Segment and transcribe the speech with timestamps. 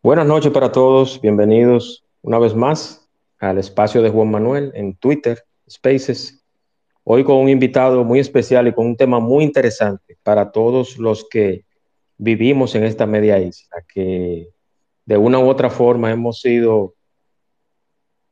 [0.00, 5.42] Buenas noches para todos, bienvenidos una vez más al espacio de Juan Manuel en Twitter,
[5.68, 6.40] Spaces.
[7.02, 11.28] Hoy con un invitado muy especial y con un tema muy interesante para todos los
[11.28, 11.64] que
[12.16, 14.50] vivimos en esta media isla, que
[15.04, 16.94] de una u otra forma hemos sido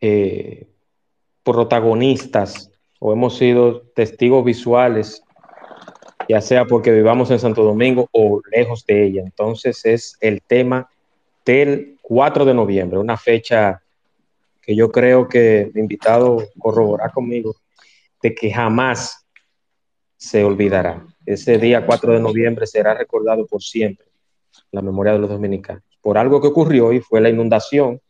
[0.00, 0.68] eh,
[1.42, 5.20] protagonistas o hemos sido testigos visuales,
[6.28, 9.22] ya sea porque vivamos en Santo Domingo o lejos de ella.
[9.22, 10.88] Entonces es el tema
[11.46, 13.80] del 4 de noviembre, una fecha
[14.60, 17.54] que yo creo que mi invitado corroborará conmigo,
[18.20, 19.24] de que jamás
[20.16, 21.06] se olvidará.
[21.24, 24.06] Ese día 4 de noviembre será recordado por siempre,
[24.72, 28.00] la memoria de los dominicanos, por algo que ocurrió y fue la inundación,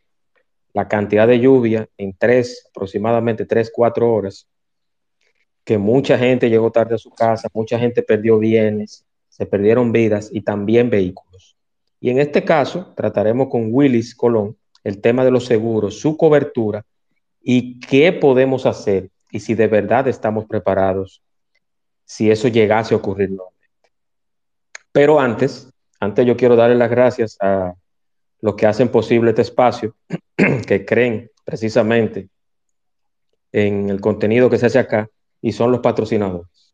[0.72, 4.48] la cantidad de lluvia en tres, aproximadamente tres, cuatro horas,
[5.64, 10.30] que mucha gente llegó tarde a su casa, mucha gente perdió bienes, se perdieron vidas
[10.32, 11.55] y también vehículos.
[12.00, 16.84] Y en este caso trataremos con Willis Colón el tema de los seguros, su cobertura
[17.42, 21.22] y qué podemos hacer y si de verdad estamos preparados
[22.04, 23.30] si eso llegase a ocurrir.
[24.92, 27.74] Pero antes, antes yo quiero darle las gracias a
[28.40, 29.96] los que hacen posible este espacio,
[30.66, 32.28] que creen precisamente
[33.52, 35.08] en el contenido que se hace acá
[35.42, 36.65] y son los patrocinadores.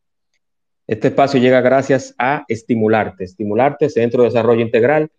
[0.87, 3.25] Este espacio llega gracias a Estimularte.
[3.25, 5.11] Estimularte, Centro de Desarrollo Integral.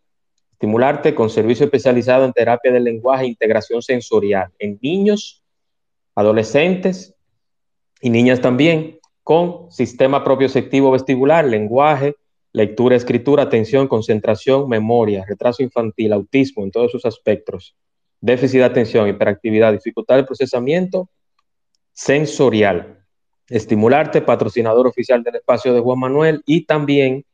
[0.52, 5.44] Estimularte con servicio especializado en terapia del lenguaje e integración sensorial en niños,
[6.16, 7.16] adolescentes
[8.02, 12.16] y niñas también, con sistema propioceptivo vestibular, lenguaje,
[12.52, 17.76] lectura, escritura, atención, concentración, memoria, retraso infantil, autismo en todos sus aspectos,
[18.22, 21.10] déficit de atención, hiperactividad, dificultad de procesamiento
[21.94, 23.03] sensorial
[23.50, 27.26] estimularte, patrocinador oficial del espacio de Juan Manuel y también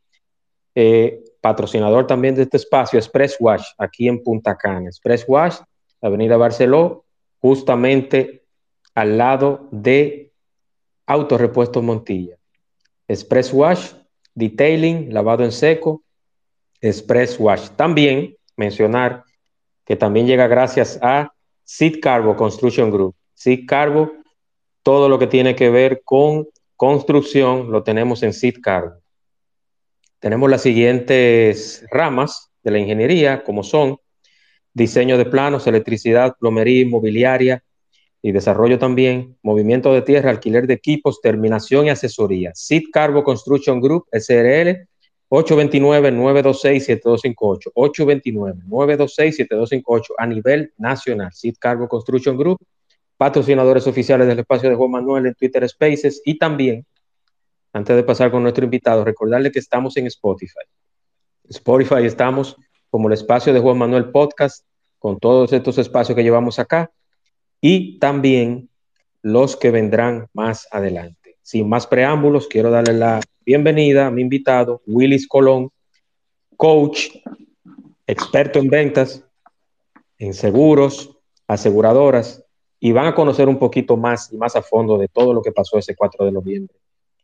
[0.74, 4.88] eh, patrocinador también de este espacio, Express Wash, aquí en Punta Cana.
[4.88, 5.56] Express Wash,
[6.00, 7.04] Avenida Barceló,
[7.38, 8.44] justamente
[8.94, 10.32] al lado de
[11.06, 12.36] Autorepuestos Montilla.
[13.08, 13.92] Express Wash,
[14.34, 16.02] detailing, lavado en seco,
[16.80, 17.70] Express Wash.
[17.70, 19.24] También mencionar
[19.84, 21.32] que también llega gracias a
[21.64, 23.14] Seed Carbo Construction Group.
[23.34, 24.12] Seed Carbo
[24.82, 28.98] todo lo que tiene que ver con construcción lo tenemos en SITCAR.
[30.18, 33.98] Tenemos las siguientes ramas de la ingeniería, como son
[34.72, 37.62] diseño de planos, electricidad, plomería, inmobiliaria
[38.22, 42.52] y desarrollo también, movimiento de tierra, alquiler de equipos, terminación y asesoría.
[42.54, 44.86] SIT Carbo Construction Group, SRL,
[45.30, 51.32] 829-926-7258, 829-926-7258 a nivel nacional.
[51.32, 52.58] SIT Carbo Construction Group,
[53.20, 56.86] patrocinadores oficiales del espacio de Juan Manuel en Twitter Spaces y también,
[57.70, 60.64] antes de pasar con nuestro invitado, recordarle que estamos en Spotify.
[61.50, 62.56] Spotify estamos
[62.88, 64.64] como el espacio de Juan Manuel Podcast,
[64.98, 66.92] con todos estos espacios que llevamos acá
[67.60, 68.70] y también
[69.20, 71.36] los que vendrán más adelante.
[71.42, 75.68] Sin más preámbulos, quiero darle la bienvenida a mi invitado, Willis Colón,
[76.56, 77.08] coach,
[78.06, 79.26] experto en ventas,
[80.16, 82.46] en seguros, aseguradoras,
[82.80, 85.52] y van a conocer un poquito más y más a fondo de todo lo que
[85.52, 86.74] pasó ese 4 de noviembre.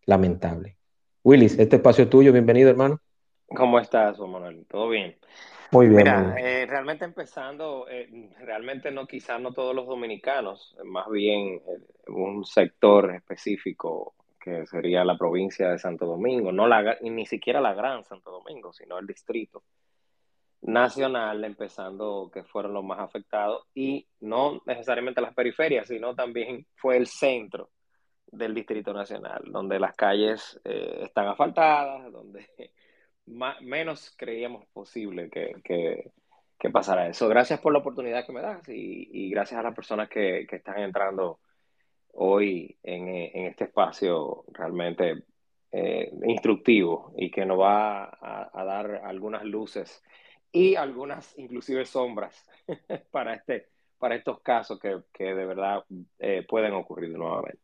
[0.04, 0.76] Lamentable.
[1.24, 3.00] Willis, este espacio es tuyo, bienvenido hermano.
[3.48, 4.66] ¿Cómo estás, Manuel?
[4.68, 5.16] ¿Todo bien?
[5.72, 5.98] Muy bien.
[5.98, 12.10] Mira, eh, realmente empezando, eh, realmente no quizás no todos los dominicanos, más bien eh,
[12.10, 17.74] un sector específico que sería la provincia de Santo Domingo, no la, ni siquiera la
[17.74, 19.64] gran Santo Domingo, sino el distrito
[20.66, 26.96] nacional, empezando que fueron los más afectados, y no necesariamente las periferias, sino también fue
[26.96, 27.70] el centro
[28.26, 32.46] del Distrito Nacional, donde las calles eh, están asfaltadas, donde
[33.60, 36.10] menos creíamos posible que, que,
[36.72, 37.28] pasara eso.
[37.28, 41.38] Gracias por la oportunidad que me das y, gracias a las personas que, están entrando
[42.14, 43.06] hoy en,
[43.46, 45.22] este espacio realmente
[45.70, 50.02] eh, instructivo y que nos va a dar algunas luces
[50.52, 52.44] y algunas inclusive sombras
[53.10, 55.84] para, este, para estos casos que, que de verdad
[56.18, 57.60] eh, pueden ocurrir nuevamente.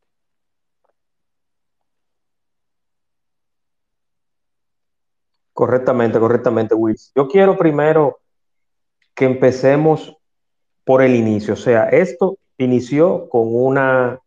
[5.53, 6.97] Correctamente, correctamente, Will.
[7.15, 8.21] Yo quiero primero
[9.15, 10.17] que empecemos
[10.85, 11.55] por el inicio.
[11.55, 14.19] O sea, esto inició con una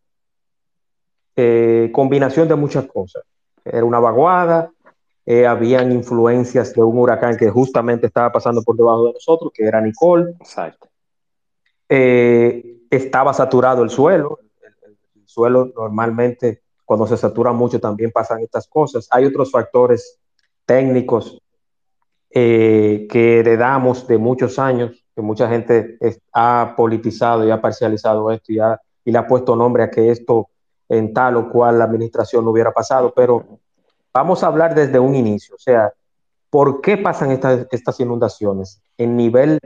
[1.34, 3.24] eh, combinación de muchas cosas.
[3.64, 4.70] Era una vaguada,
[5.28, 9.64] eh, habían influencias de un huracán que justamente estaba pasando por debajo de nosotros, que
[9.64, 10.30] era Nicole.
[10.38, 10.88] Exacto.
[11.88, 14.38] Eh, estaba saturado el suelo.
[14.62, 19.08] El, el, suelo normalmente, cuando se satura mucho, también pasan estas cosas.
[19.10, 20.20] Hay otros factores
[20.64, 21.42] técnicos
[22.30, 25.98] eh, que heredamos de muchos años, que mucha gente
[26.34, 30.10] ha politizado y ha parcializado esto y, ha, y le ha puesto nombre a que
[30.12, 30.50] esto
[30.88, 33.58] en tal o cual la administración no hubiera pasado, pero
[34.16, 35.92] vamos a hablar desde un inicio, o sea,
[36.48, 38.80] ¿por qué pasan estas, estas inundaciones?
[38.96, 39.58] En nivel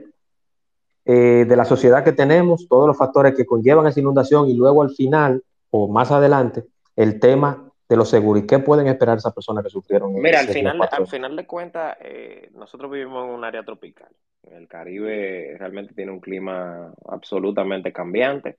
[1.05, 4.82] eh, de la sociedad que tenemos, todos los factores que conllevan esa inundación y luego
[4.82, 6.64] al final o más adelante,
[6.97, 10.14] el tema de los seguros y qué pueden esperar esas personas que sufrieron.
[10.14, 14.11] Mira, al final, al final de cuentas, eh, nosotros vivimos en un área tropical.
[14.50, 18.58] El Caribe realmente tiene un clima absolutamente cambiante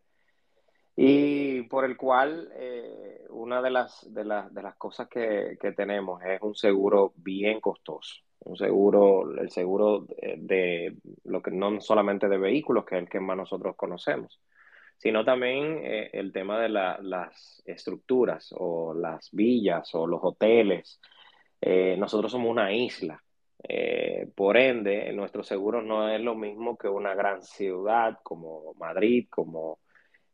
[0.95, 5.71] y por el cual eh, una de las, de, la, de las cosas que, que,
[5.71, 8.15] tenemos es un seguro bien costoso.
[8.43, 10.07] Un seguro, el seguro
[10.37, 10.95] de,
[11.25, 14.41] lo que no solamente de vehículos, que es el que más nosotros conocemos,
[14.97, 20.99] sino también eh, el tema de la, las estructuras o las villas o los hoteles.
[21.61, 23.21] Eh, nosotros somos una isla,
[23.67, 29.27] eh, por ende, nuestro seguro no es lo mismo que una gran ciudad como Madrid,
[29.29, 29.79] como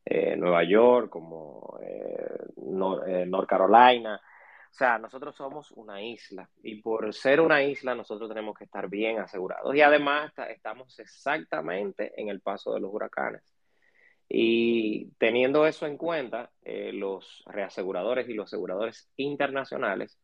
[0.10, 1.80] eh, Nueva York, como
[2.58, 4.20] Nor North Carolina.
[4.70, 8.88] O sea, nosotros somos una isla y por ser una isla nosotros tenemos que estar
[8.90, 13.42] bien asegurados y además estamos exactamente en el paso de los huracanes.
[14.30, 20.20] Y teniendo eso en cuenta, eh, los reaseguradores y los aseguradores internacionales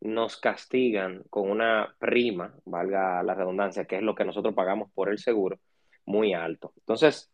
[0.00, 5.10] nos castigan con una prima, valga la redundancia, que es lo que nosotros pagamos por
[5.10, 5.58] el seguro,
[6.04, 6.72] muy alto.
[6.76, 7.32] Entonces,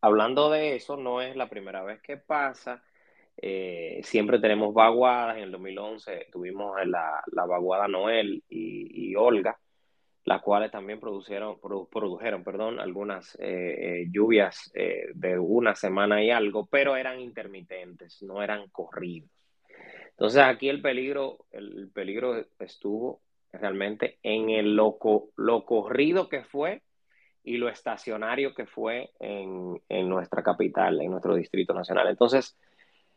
[0.00, 2.82] hablando de eso, no es la primera vez que pasa.
[3.36, 5.36] Eh, siempre tenemos vaguadas.
[5.36, 9.58] En el 2011 tuvimos la, la vaguada Noel y, y Olga
[10.24, 14.70] las cuales también produjeron, produjeron perdón, algunas eh, eh, lluvias
[15.14, 19.30] de una semana y algo, pero eran intermitentes, no eran corridos.
[20.10, 23.22] Entonces aquí el peligro, el peligro estuvo
[23.52, 26.82] realmente en el loco, lo corrido que fue
[27.48, 32.08] y lo estacionario que fue en, en nuestra capital, en nuestro distrito nacional.
[32.08, 32.56] Entonces,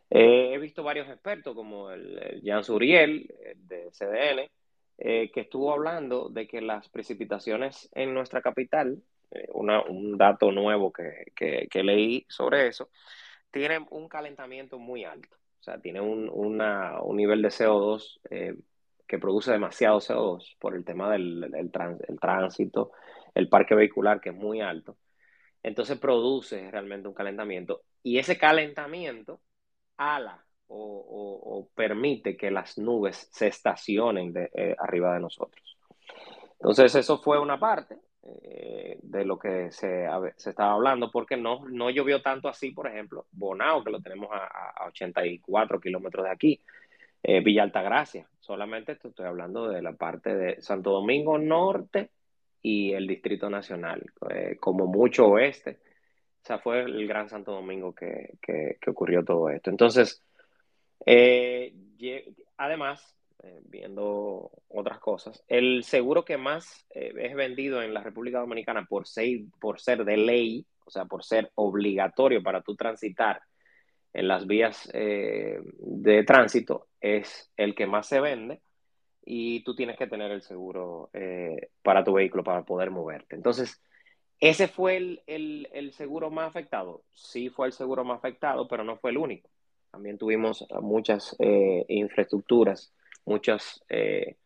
[0.09, 4.49] he visto varios expertos como el, el Jan Suriel de CDN,
[4.97, 9.01] eh, que estuvo hablando de que las precipitaciones en nuestra capital,
[9.31, 12.89] eh, una, un dato nuevo que, que, que, leí sobre eso,
[13.49, 15.35] tienen un calentamiento muy alto.
[15.59, 18.55] O sea, tiene un, una, un nivel de CO2 eh,
[19.07, 22.91] que produce demasiado CO2 por el tema del el trans, el tránsito,
[23.35, 24.97] el parque vehicular que es muy alto.
[25.63, 29.41] Entonces produce realmente un calentamiento y ese calentamiento
[29.97, 35.77] ala o, permite que las nubes se estacionen de, eh, arriba de nosotros.
[36.53, 40.05] Entonces, eso fue una parte eh, de lo que se,
[40.37, 44.83] estaba hablando, porque no, no llovió tanto así, por ejemplo, Bonao, que lo tenemos a,
[44.83, 46.61] a 84 kilómetros de aquí,
[47.23, 52.11] eh, Villa Altagracia, solamente estoy hablando de la parte de Santo Domingo Norte
[52.61, 55.79] y el Distrito Nacional, eh, como mucho oeste.
[56.43, 59.69] O sea, fue el Gran Santo Domingo que, que, ocurrió todo esto.
[59.69, 60.23] Entonces,
[61.05, 61.73] eh,
[62.57, 68.85] además, eh, viendo otras cosas, el seguro que más es vendido en la República Dominicana
[68.85, 73.41] por ser, por ser de ley, o sea, por ser obligatorio para tú transitar
[74.13, 78.61] en las vías de tránsito, es el que más se vende
[79.23, 83.35] y tú tienes que tener el seguro eh, para tu vehículo para poder moverte.
[83.35, 83.81] Entonces,
[84.39, 87.03] ¿ese fue el, el, el seguro más afectado?
[87.13, 89.49] Sí fue el seguro más afectado, pero no fue el único
[89.91, 92.93] también tuvimos muchas eh, infraestructuras,
[93.25, 94.37] muchas eh,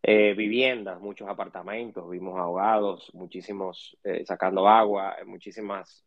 [0.00, 6.06] viviendas, muchos apartamentos, vimos ahogados, muchísimos sacando agua, muchísimas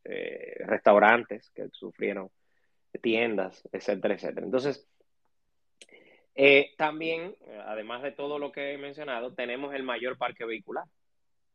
[0.66, 2.30] restaurantes que sufrieron
[3.02, 4.46] tiendas, etcétera, etcétera.
[4.46, 4.88] Entonces,
[6.78, 10.86] también, además de todo lo que he mencionado, tenemos el mayor parque vehicular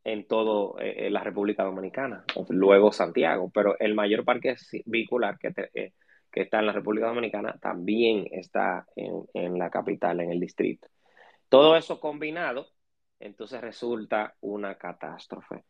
[0.05, 5.53] en toda la República Dominicana, luego Santiago, pero el mayor parque vehicular que
[6.35, 10.89] está en la República Dominicana, también está en, en la capital, en el distrito.
[11.49, 12.69] Todo eso combinado,
[13.21, 15.65] entonces resulta una catástrofe.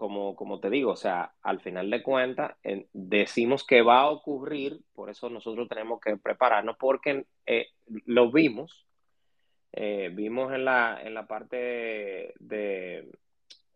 [0.00, 2.56] Como, como, te digo, o sea, al final de cuentas,
[2.94, 7.66] decimos que va a ocurrir, por eso nosotros tenemos que prepararnos, porque eh,
[8.06, 8.86] lo vimos,
[9.72, 13.10] eh, vimos en la, en la parte de, de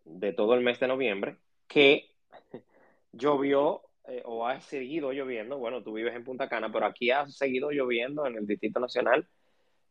[0.05, 2.11] de todo el mes de noviembre que
[3.11, 5.57] llovió eh, o ha seguido lloviendo.
[5.57, 9.27] Bueno, tú vives en Punta Cana, pero aquí ha seguido lloviendo en el Distrito Nacional.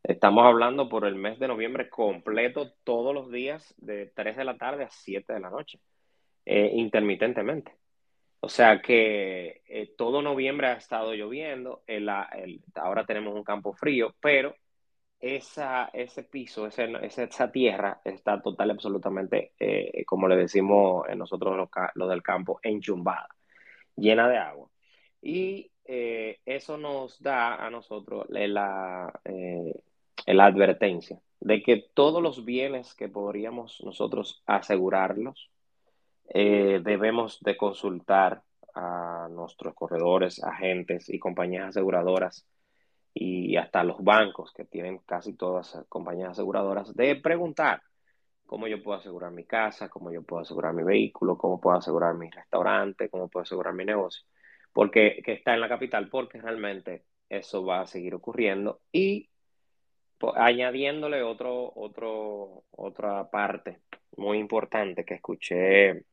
[0.03, 4.57] Estamos hablando por el mes de noviembre completo, todos los días, de 3 de la
[4.57, 5.81] tarde a 7 de la noche,
[6.45, 7.73] eh, intermitentemente.
[8.41, 11.83] O sea que eh, todo noviembre ha estado lloviendo,
[12.75, 14.55] ahora tenemos un campo frío, pero
[15.19, 22.09] esa, ese piso, esa, esa tierra está total absolutamente, eh, como le decimos nosotros los,
[22.09, 23.29] del campo, enchumbada,
[23.97, 24.69] llena de agua.
[25.23, 29.13] Y eso nos da a nosotros la,
[30.27, 35.51] la advertencia de que todos los bienes que podríamos nosotros asegurarlos,
[36.29, 38.43] eh, debemos de consultar
[38.75, 42.47] a nuestros corredores, agentes y compañías aseguradoras
[43.13, 47.83] y hasta los bancos que tienen casi todas las compañías aseguradoras de preguntar
[48.47, 52.15] cómo yo puedo asegurar mi casa, cómo yo puedo asegurar mi vehículo, cómo puedo asegurar
[52.15, 54.25] mi restaurante, cómo puedo asegurar mi negocio,
[54.73, 58.81] porque que está en la capital, porque realmente eso va a seguir ocurriendo.
[58.93, 59.31] Y
[60.37, 63.81] añadiéndole otro, otro, otra parte
[64.17, 66.05] muy importante que escuché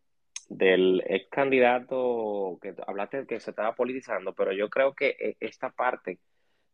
[0.51, 5.69] del ex candidato que hablaste que se estaba politizando, pero yo creo que e, esta
[5.71, 6.19] parte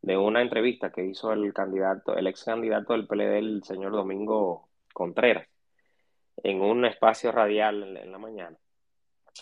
[0.02, 4.70] de una entrevista que hizo el candidato, el ex candidato del PLD, el señor Domingo
[4.94, 5.48] Contreras,
[6.38, 8.58] en un espacio radial en la mañana,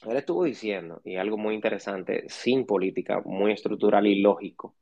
[0.05, 4.75] él estuvo diciendo, y algo muy interesante, sin política, muy estructural y lógico,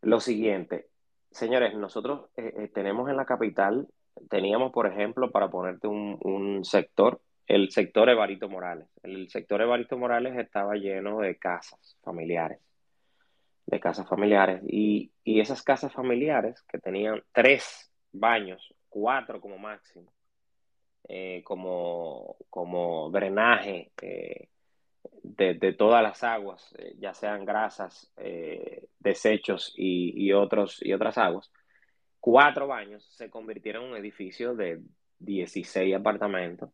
[0.00, 0.88] lo siguiente,
[1.30, 3.86] señores, nosotros eh, eh, tenemos en la capital,
[4.30, 8.88] teníamos, por ejemplo, para ponerte un, un sector, el sector Evarito Morales.
[9.02, 12.60] El sector Evarito Morales estaba lleno de casas familiares,
[13.66, 14.62] de casas familiares.
[14.66, 20.12] Y, esas casas familiares que tenían tres baños, cuatro como máximo,
[21.08, 24.48] eh, como, como drenaje eh,
[25.22, 28.12] de, todas las aguas, eh, ya sean grasas,
[29.00, 31.50] desechos y, otros, y otras aguas,
[32.20, 34.80] cuatro baños se convirtieron en un edificio de
[35.18, 36.70] 16 apartamentos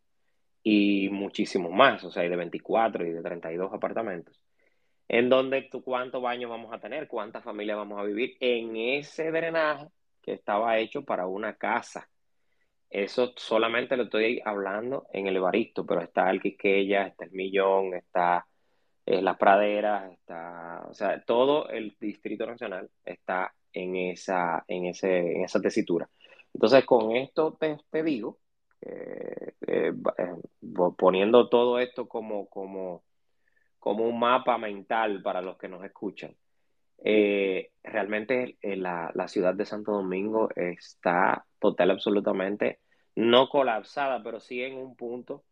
[0.63, 4.39] y muchísimos más, o sea, hay de 24 y de 32 apartamentos,
[5.07, 9.31] en donde tú cuántos baños vamos a tener, cuántas familias vamos a vivir en ese
[9.31, 9.87] drenaje
[10.21, 12.09] que estaba hecho para una casa.
[12.89, 17.93] Eso solamente lo estoy hablando en el Evaristo, pero está el Quiqueya, está el Millón,
[17.95, 18.45] está
[19.05, 25.35] eh, las praderas, está, o sea, todo el Distrito Nacional está en esa, en ese,
[25.35, 26.09] en esa tesitura.
[26.53, 28.40] Entonces, con esto te digo
[28.81, 30.35] eh, eh, eh,
[30.97, 33.03] poniendo todo esto como, como,
[33.79, 36.35] como un mapa mental para los que nos escuchan.
[37.83, 42.79] realmente la, la, ciudad de Santo Domingo está total, absolutamente,
[43.15, 45.43] no colapsada, pero sí en un punto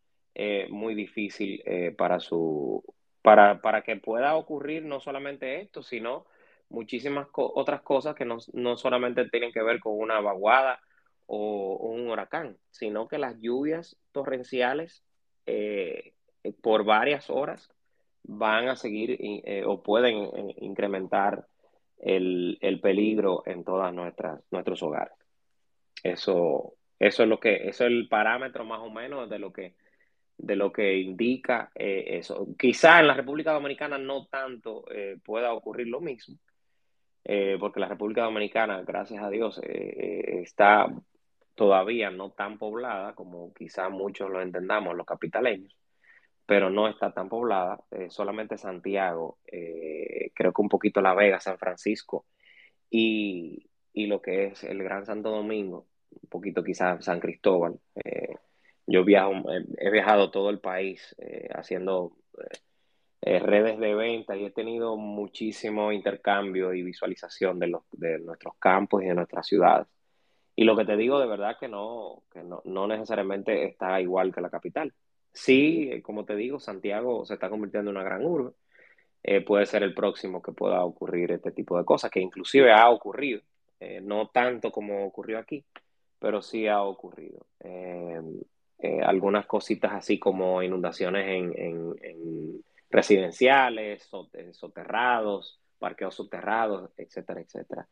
[0.69, 1.61] muy difícil
[1.97, 2.83] para, su,
[3.21, 6.25] para, para que pueda ocurrir no solamente esto, sino
[6.69, 10.79] muchísimas otras cosas que no, no solamente tienen que ver con una vaguada
[11.31, 15.03] o, un huracán, sino que las lluvias torrenciales
[15.45, 17.69] eh, eh, por varias horas
[18.23, 21.45] van a seguir eh, o pueden incrementar
[21.99, 23.63] el, peligro en
[23.95, 25.13] nuestras nuestros hogares.
[26.01, 29.75] Eso, eso es lo que, eso es el parámetro más o menos de lo que
[30.37, 32.47] de lo que indica eso.
[32.57, 34.85] Quizá en la República Dominicana no tanto
[35.25, 36.37] pueda ocurrir lo mismo,
[37.59, 40.87] porque la República Dominicana, gracias a Dios, está
[41.59, 45.75] todavía no tan poblada como quizá muchos lo entendamos, los capitaleños,
[46.45, 51.41] pero no está tan poblada, eh, solamente Santiago, eh, creo que un poquito La Vega,
[51.41, 52.25] San Francisco
[52.89, 57.77] y, lo que es el Gran Santo Domingo, un poquito quizás San Cristóbal.
[58.05, 58.35] Eh,
[58.87, 59.33] yo viajo,
[59.77, 61.13] he viajado todo el país
[61.53, 62.13] haciendo
[63.21, 69.03] redes de venta y he tenido muchísimo intercambio y visualización de, los, de nuestros campos
[69.03, 69.87] y de nuestras ciudades.
[70.59, 74.33] Y lo que te digo de verdad que no, que no, no necesariamente está igual
[74.35, 74.93] que la capital.
[75.31, 78.51] Sí, eh, como te digo, Santiago se está convirtiendo en una gran urbe.
[79.23, 82.89] Eh, puede ser el próximo que pueda ocurrir este tipo de cosas, que inclusive ha
[82.89, 83.41] ocurrido,
[83.79, 85.63] eh, no tanto como ocurrió aquí,
[86.19, 87.45] pero sí ha ocurrido.
[89.03, 91.53] algunas cositas así como inundaciones en,
[92.01, 94.09] en residenciales,
[94.51, 97.87] soterrados, parqueos subterrados, etcétera, etcétera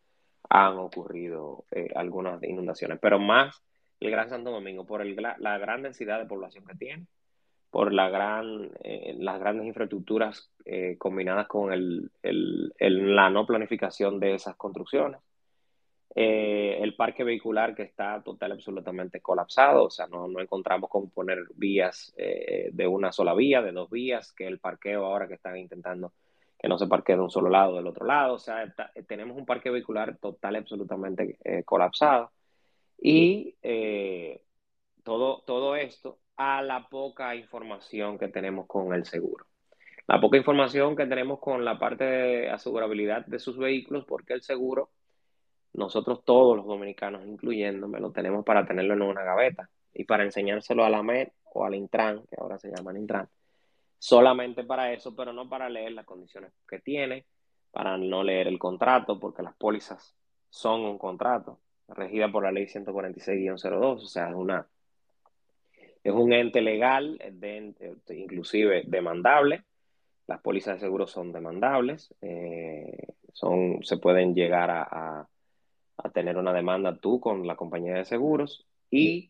[0.50, 3.62] han ocurrido eh, algunas inundaciones, pero más
[4.00, 7.06] el Gran Santo Domingo por el, la gran densidad de población que tiene,
[7.70, 12.72] por la gran, eh, las grandes infraestructuras eh, combinadas con el, el,
[13.16, 15.20] la no planificación de esas construcciones
[16.20, 21.44] el parque vehicular que está total absolutamente colapsado, o sea, no, no encontramos cómo poner
[21.54, 26.13] vías de una sola vía, de dos vías, que el parqueo ahora que están intentando
[26.57, 28.73] que no se parquee de un solo lado del otro lado, o sea,
[29.07, 32.31] tenemos un parque vehicular total absolutamente colapsado.
[32.99, 33.55] Y
[35.03, 39.45] todo, todo esto a la poca información que tenemos con el seguro.
[40.07, 44.41] La poca información que tenemos con la parte de asegurabilidad de sus vehículos, porque el
[44.41, 44.89] seguro,
[45.73, 50.85] nosotros todos los dominicanos, incluyéndome, lo tenemos para tenerlo en una gaveta y para enseñárselo
[50.85, 53.27] a la MED o al Intran, que ahora se llama Intran,
[53.98, 57.25] solamente para eso, pero no para leer las condiciones que tiene,
[57.72, 60.16] para no leer el contrato, porque las pólizas
[60.50, 64.68] son un contrato regida por la ley 146-02, o sea, es una
[66.04, 67.20] es un ente legal,
[68.10, 69.66] inclusive demandable,
[70.25, 75.27] las pólizas de seguro son demandables, eh, son, se pueden llegar a,
[76.13, 79.30] tener una demanda tú con la compañía de seguros y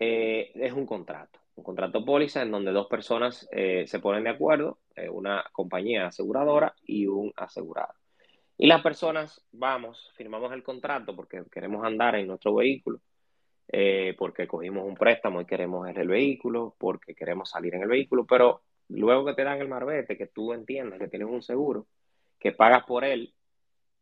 [0.00, 4.30] eh, es un contrato, un contrato póliza en donde dos personas eh, se ponen de
[4.30, 4.78] acuerdo,
[5.10, 7.92] una compañía aseguradora y un asegurado.
[8.56, 13.00] Y las personas vamos, firmamos el contrato porque queremos andar en nuestro vehículo,
[14.16, 18.62] porque cogimos un préstamo y queremos el vehículo, porque queremos salir en el vehículo, pero
[18.88, 21.86] luego que te dan el marbete, que tú entiendas que tienes un seguro,
[22.38, 23.34] que pagas por él,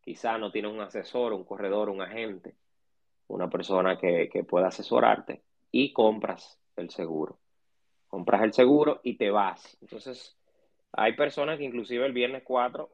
[0.01, 2.55] quizá no tienes un asesor, un corredor, un agente,
[3.27, 7.39] una persona que, pueda asesorarte y compras el seguro.
[8.15, 9.77] Compras el seguro y te vas.
[9.81, 10.37] Entonces,
[10.93, 12.89] hay personas que inclusive el viernes 4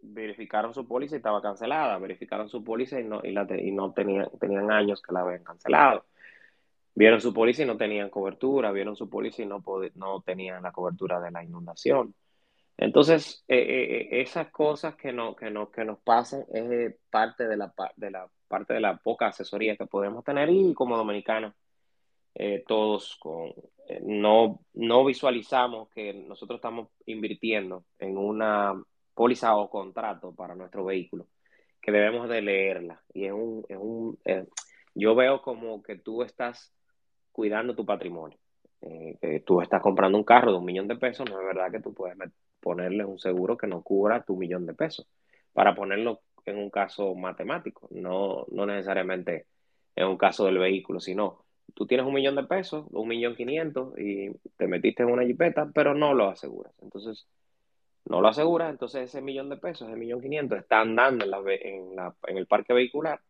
[0.00, 3.92] verificaron su póliza y estaba cancelada, verificaron su póliza y no, y la, y no
[3.92, 6.06] tenían, tenían años que la habían cancelado.
[6.94, 9.62] Vieron su póliza y no tenían cobertura, vieron su póliza y no,
[9.96, 12.14] no tenían la cobertura de la inundación.
[12.78, 17.46] Entonces, eh, eh, eh, esas cosas que, no, que, no, que nos pasan es parte
[17.46, 21.52] de la, de la, parte de la poca asesoría que podemos tener y como dominicanos,
[22.66, 23.52] todos con,
[24.02, 28.82] no, no visualizamos que nosotros estamos invirtiendo en una
[29.14, 31.26] póliza o contrato para nuestro vehículo,
[31.80, 33.02] que debemos de leerla.
[33.12, 34.18] Y es un, es un
[34.94, 36.72] yo veo como que tú estás
[37.32, 38.38] cuidando tu patrimonio.
[38.80, 41.80] Eh, tú estás comprando un carro de un millón de pesos, no es verdad que
[41.80, 42.16] tú puedes
[42.60, 45.06] ponerle un seguro que no cubra tu millón de pesos.
[45.52, 49.46] Para ponerlo en un caso matemático, no, no necesariamente
[49.94, 53.98] en un caso del vehículo, sino tú tienes un millón de pesos, un millón quinientos
[53.98, 56.72] y te metiste en una jipeta, pero no lo aseguras.
[56.80, 57.26] Entonces,
[58.04, 62.46] no lo aseguras, entonces ese millón de pesos, ese millón quinientos, está andando en, el
[62.46, 63.20] parque vehicular,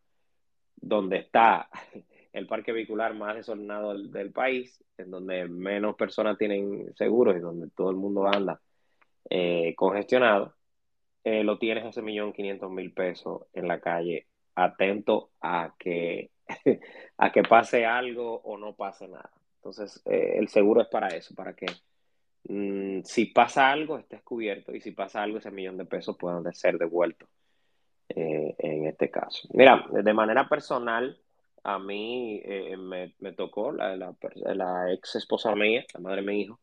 [0.75, 1.69] donde está
[2.33, 7.69] el parque vehicular más desordenado del, país, en donde menos personas tienen seguros y donde
[7.69, 8.59] todo el mundo anda
[9.29, 10.55] eh, congestionado,
[11.23, 16.31] eh, lo tienes ese millón quinientos mil pesos en la calle, atento a que,
[17.17, 19.31] a que pase algo o no pase nada.
[19.57, 21.65] Entonces, eh, el seguro es para eso, para que
[22.49, 26.53] mm, si pasa algo estés cubierto y si pasa algo ese millón de pesos puedan
[26.53, 27.29] ser devueltos
[28.15, 29.47] en este caso.
[29.53, 31.17] Mira, de manera personal,
[31.63, 36.59] a mí eh, me, tocó, la, la, ex esposa mía, la madre de mi hijo,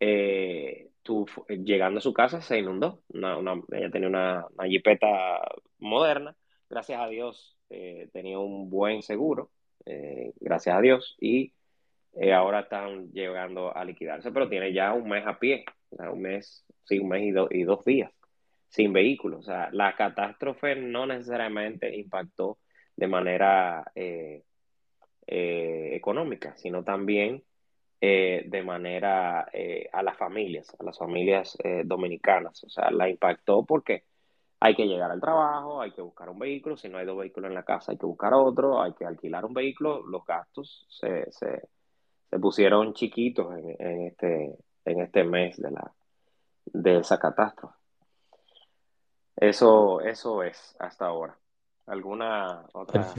[0.00, 0.90] eh,
[1.64, 3.02] llegando a su casa se inundó.
[3.12, 5.40] ella tenía una, jipeta
[5.78, 6.34] moderna,
[6.68, 9.50] gracias a Dios eh, tenía un buen seguro,
[10.40, 11.52] gracias a Dios, y
[12.34, 16.98] ahora están llegando a liquidarse, pero tiene ya un mes a pie, un mes, sí,
[16.98, 18.12] un mes y, y dos días
[18.68, 19.40] sin vehículos.
[19.40, 22.58] O sea, la catástrofe no necesariamente impactó
[22.96, 24.42] de manera eh,
[25.26, 27.44] eh, económica, sino también
[28.00, 29.48] eh, de manera
[29.92, 32.62] a las familias, a las familias dominicanas.
[32.64, 34.04] O sea, la impactó porque
[34.60, 37.48] hay que llegar al trabajo, hay que buscar un vehículo, si no hay dos vehículos
[37.48, 41.30] en la casa hay que buscar otro, hay que alquilar un vehículo, los gastos se,
[41.30, 41.68] se,
[42.38, 45.92] pusieron chiquitos en, este, en este mes de, la,
[46.66, 47.74] de esa catástrofe.
[49.36, 51.38] Eso, eso es hasta ahora.
[51.86, 53.14] ¿Alguna otra?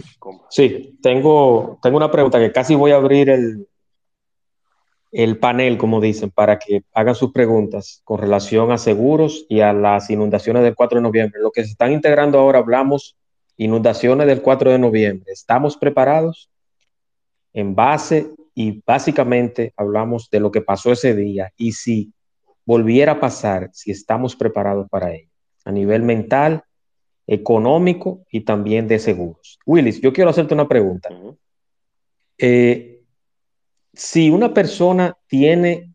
[0.49, 3.68] Sí, tengo, tengo una pregunta que casi voy a abrir el,
[5.11, 9.73] el panel, como dicen, para que hagan sus preguntas con relación a seguros y a
[9.73, 11.41] las inundaciones del 4 de noviembre.
[11.41, 13.17] Lo que se están integrando ahora, hablamos
[13.57, 15.31] inundaciones del 4 de noviembre.
[15.31, 16.49] ¿Estamos preparados?
[17.53, 22.13] En base y básicamente hablamos de lo que pasó ese día y si
[22.65, 25.29] volviera a pasar, si estamos preparados para ello,
[25.65, 26.63] a nivel mental,
[27.25, 29.59] económico y también de seguros.
[29.65, 31.09] Willis, yo quiero hacerte una pregunta.
[32.37, 32.98] Eh,
[33.99, 35.91] si una persona tiene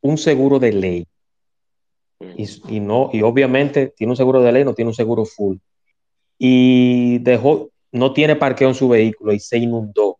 [0.00, 1.06] un seguro de ley
[2.18, 5.58] y, no, y obviamente tiene un seguro de ley, no tiene un seguro full,
[6.38, 10.18] y dejó, no tiene parqueo en su vehículo y se inundó,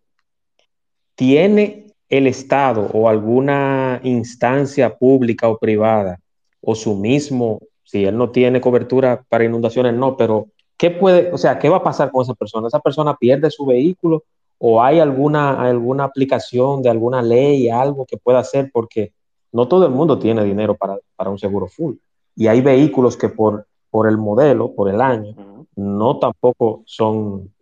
[1.17, 6.21] ¿tiene el Estado o alguna instancia pública o privada
[6.61, 11.39] o su mismo, si él no tiene cobertura para inundaciones, no, pero ¿qué puede, o
[11.39, 12.69] sea, qué va a pasar con esa persona?
[12.69, 14.23] ¿Esa persona pierde su vehículo
[14.59, 18.71] o hay alguna, alguna aplicación de alguna ley, algo que pueda hacer?
[18.73, 19.13] Porque
[19.53, 21.97] no todo el mundo tiene dinero para, para un seguro full.
[22.35, 27.53] Y hay vehículos que por, por el modelo, por el año, no tampoco son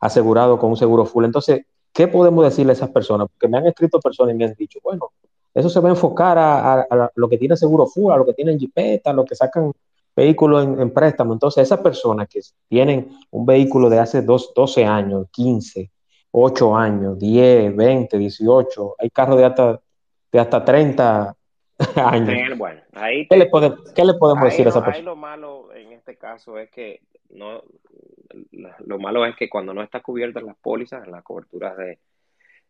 [0.00, 1.24] asegurados con un seguro full.
[1.24, 3.28] Entonces, ¿qué podemos decirle a esas personas?
[3.28, 5.10] Porque me han escrito personas y me han dicho, bueno,
[5.54, 8.58] eso se va a enfocar a, lo que tiene seguro full, a lo que tienen
[8.58, 9.72] jipeta, a lo que sacan
[10.14, 11.32] vehículos en, préstamo.
[11.32, 15.90] Entonces, esas personas que tienen un vehículo de hace dos, 12 años, 15,
[16.36, 19.80] 8 años, 10, 20, 18, hay carros de hasta,
[20.32, 21.36] de hasta 30
[21.96, 22.58] años.
[22.58, 24.96] bueno, ahí ¿Qué, le podemos decir a esa persona?
[24.96, 27.62] Ahí lo malo en este caso es que no,
[28.50, 32.00] lo malo es que cuando no está cubierta en las pólizas, en las coberturas de,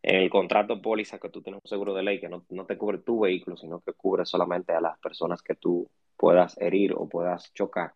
[0.03, 2.99] en el contrato póliza que tú tienes un seguro de ley que no, te cubre
[2.99, 7.51] tu vehículo, sino que cubre solamente a las personas que tú puedas herir o puedas
[7.55, 7.93] chocar,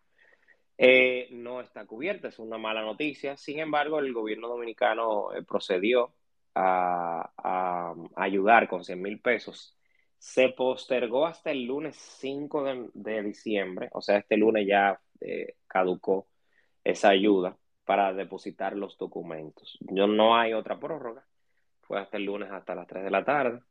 [0.81, 2.29] eh, no está cubierta.
[2.29, 3.35] Es una mala noticia.
[3.35, 6.13] Sin embargo, el gobierno dominicano eh, procedió
[6.55, 9.77] a, ayudar con 100 mil pesos.
[10.17, 16.27] Se postergó hasta el lunes 5 de, diciembre, o sea, este lunes ya eh, caducó
[16.83, 19.77] esa ayuda para depositar los documentos.
[19.81, 21.25] Yo, no hay otra prórroga
[21.81, 23.61] fue hasta el lunes hasta las 3 de la tarde.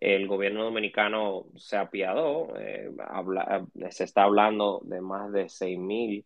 [0.00, 2.90] El gobierno dominicano se apiadó, eh,
[3.90, 6.24] se está hablando de más de 6.000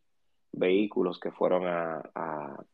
[0.58, 2.64] vehículos que fueron a,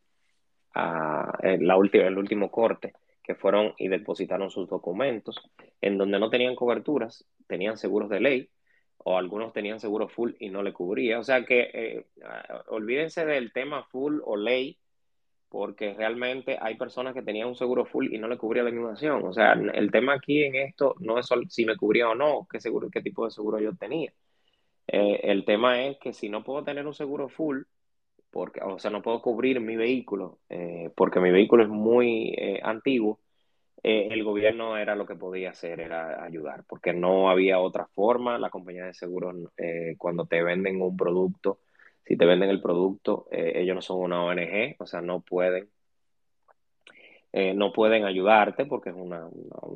[0.75, 5.41] la última, el último corte, que fueron y depositaron sus documentos,
[5.81, 8.51] en donde no tenían coberturas, tenían seguros de ley,
[8.99, 11.19] o algunos tenían seguro full y no le cubría.
[11.19, 12.07] O sea que eh,
[12.69, 14.79] olvídense del tema full o ley,
[15.49, 19.25] porque realmente hay personas que tenían un seguro full y no le cubría la inundación.
[19.25, 22.61] O sea, el tema aquí en esto no es si me cubría o no, qué,
[22.61, 24.13] seguro, qué tipo de seguro yo tenía.
[24.87, 27.63] Eh, el tema es que si no puedo tener un seguro full,
[28.35, 32.61] porque, o sea, no puedo cubrir mi vehículo, eh, porque mi vehículo es muy eh,
[32.65, 33.21] antiguo,
[33.81, 38.39] el gobierno era lo que podía hacer, era ayudar, porque no había otra forma.
[38.39, 39.37] La compañía de seguros,
[39.99, 41.59] cuando te venden un producto,
[42.05, 45.69] si te venden el producto, eh, ellos no son una ONG, o sea, no pueden,
[47.33, 49.15] eh, no pueden ayudarte porque es un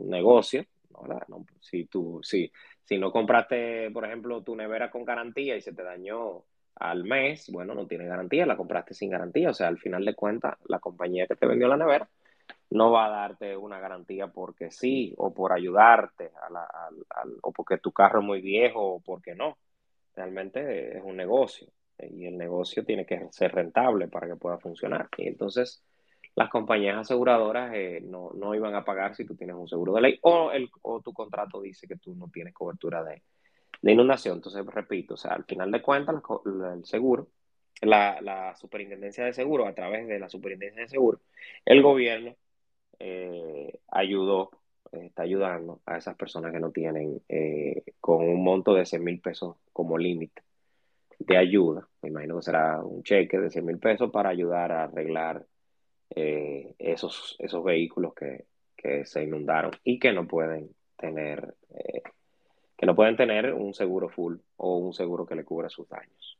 [0.08, 0.64] negocio,
[1.02, 1.26] ¿verdad?
[1.60, 2.50] si tú, si,
[2.84, 6.44] si no compraste, por ejemplo, tu nevera con garantía y se te dañó
[6.78, 10.14] al mes, bueno, no tiene garantía, la compraste sin garantía, o sea, al final de
[10.14, 12.08] cuentas, la compañía que te vendió la nevera
[12.70, 16.30] no va a darte una garantía porque sí, o por ayudarte,
[17.42, 19.58] o porque tu carro es muy viejo, o porque no.
[20.14, 25.08] Realmente es un negocio y el negocio tiene que ser rentable para que pueda funcionar.
[25.16, 25.82] Y entonces
[26.34, 30.02] las compañías aseguradoras eh, no, no, iban a pagar si tú tienes un seguro de
[30.02, 33.22] ley o, el, o tu contrato dice que tú no tienes cobertura de,
[33.82, 34.36] de inundación.
[34.36, 37.28] Entonces, repito, o sea, al final de cuentas, el seguro,
[37.82, 41.20] la, superintendencia de seguro, a través de la superintendencia de seguro,
[41.64, 42.34] el gobierno
[42.98, 44.50] eh, ayudó,
[44.92, 49.20] está ayudando a esas personas que no tienen eh, con un monto de 100 mil
[49.20, 50.42] pesos como límite
[51.18, 51.88] de ayuda.
[52.02, 55.44] Me imagino que será un cheque de 100 mil pesos para ayudar a arreglar
[56.10, 58.46] eh, esos, esos vehículos que,
[59.04, 62.00] se inundaron y que no pueden tener eh,
[62.78, 66.38] que no pueden tener un seguro full o un seguro que le cubra sus daños.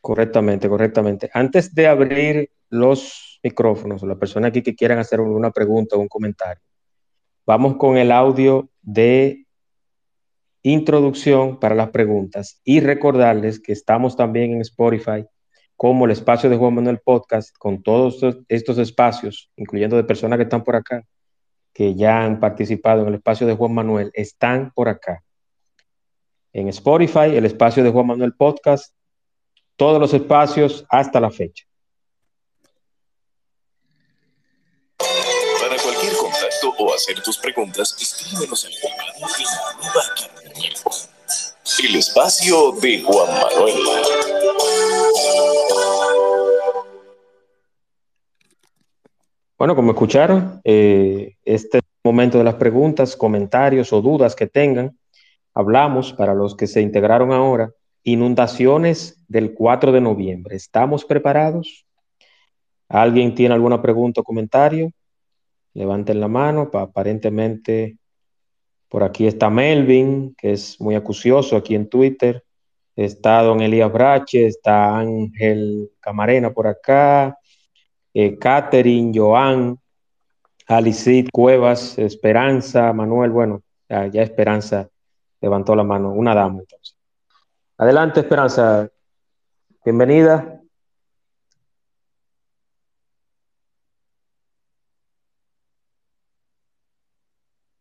[0.00, 1.30] Correctamente, correctamente.
[1.34, 6.08] Antes de abrir los micrófonos, las personas aquí que quieran hacer una pregunta o un
[6.08, 6.62] comentario,
[7.44, 9.46] vamos con el audio de
[10.62, 15.26] introducción para las preguntas y recordarles que estamos también en Spotify
[15.76, 20.44] como el espacio de Juan Manuel Podcast con todos estos espacios, incluyendo de personas que
[20.44, 21.04] están por acá,
[21.76, 25.22] que ya han participado en el espacio de Juan Manuel, están por acá.
[26.54, 28.94] En Spotify, el espacio de Juan Manuel Podcast,
[29.76, 31.66] todos los espacios hasta la fecha.
[34.96, 38.78] Para cualquier contacto o hacer tus preguntas, escríbenos en el
[41.84, 44.15] el espacio de Juan Manuel.
[49.58, 54.98] Bueno, como escucharon, eh, este momento de las preguntas, comentarios o dudas que tengan,
[55.54, 57.70] hablamos para los que se integraron ahora,
[58.02, 60.56] inundaciones del 4 de noviembre.
[60.56, 61.86] ¿Estamos preparados?
[62.86, 64.90] ¿Alguien tiene alguna pregunta o comentario?
[65.72, 67.96] Levanten la mano, aparentemente
[68.90, 72.44] por aquí está Melvin, que es muy acucioso aquí en Twitter.
[72.94, 77.38] Está don Elías Brache, está Ángel Camarena por acá.
[78.18, 79.78] Eh, Catherine, Joan,
[80.68, 84.88] Alicid, Cuevas, Esperanza, Manuel, bueno, ya, ya Esperanza
[85.38, 86.96] levantó la mano, una dama entonces.
[87.76, 88.88] Adelante, Esperanza.
[89.84, 90.62] Bienvenida.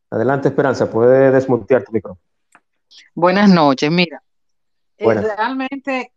[0.10, 2.22] Adelante, Esperanza, puede desmontar tu micrófono.
[3.14, 4.22] Buenas noches, mira.
[4.98, 6.12] Eh, realmente,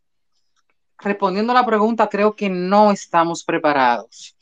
[0.98, 4.36] respondiendo a la pregunta, creo que no estamos preparados.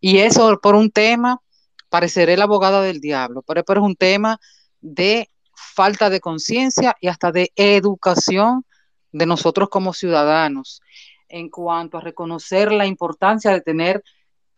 [0.00, 1.40] Y eso por un tema,
[1.88, 4.38] pareceré la abogada del diablo, pero, pero es un tema
[4.80, 8.64] de falta de conciencia y hasta de educación
[9.12, 10.80] de nosotros como ciudadanos
[11.28, 14.02] en cuanto a reconocer la importancia de tener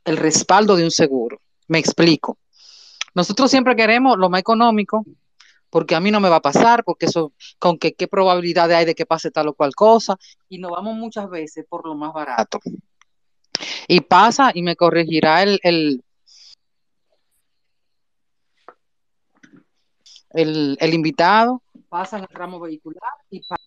[0.04, 1.40] el respaldo de un seguro.
[1.66, 2.38] Me explico.
[3.14, 5.04] Nosotros siempre queremos lo más económico,
[5.70, 8.84] porque a mí no me va a pasar, porque eso, con que qué probabilidad hay
[8.84, 10.16] de que pase tal o cual cosa,
[10.48, 12.60] y nos vamos muchas veces por lo más barato.
[13.88, 16.02] Y pasa, y me corregirá el, el,
[20.80, 23.64] el, invitado, pasa el ramo vehicular y pasa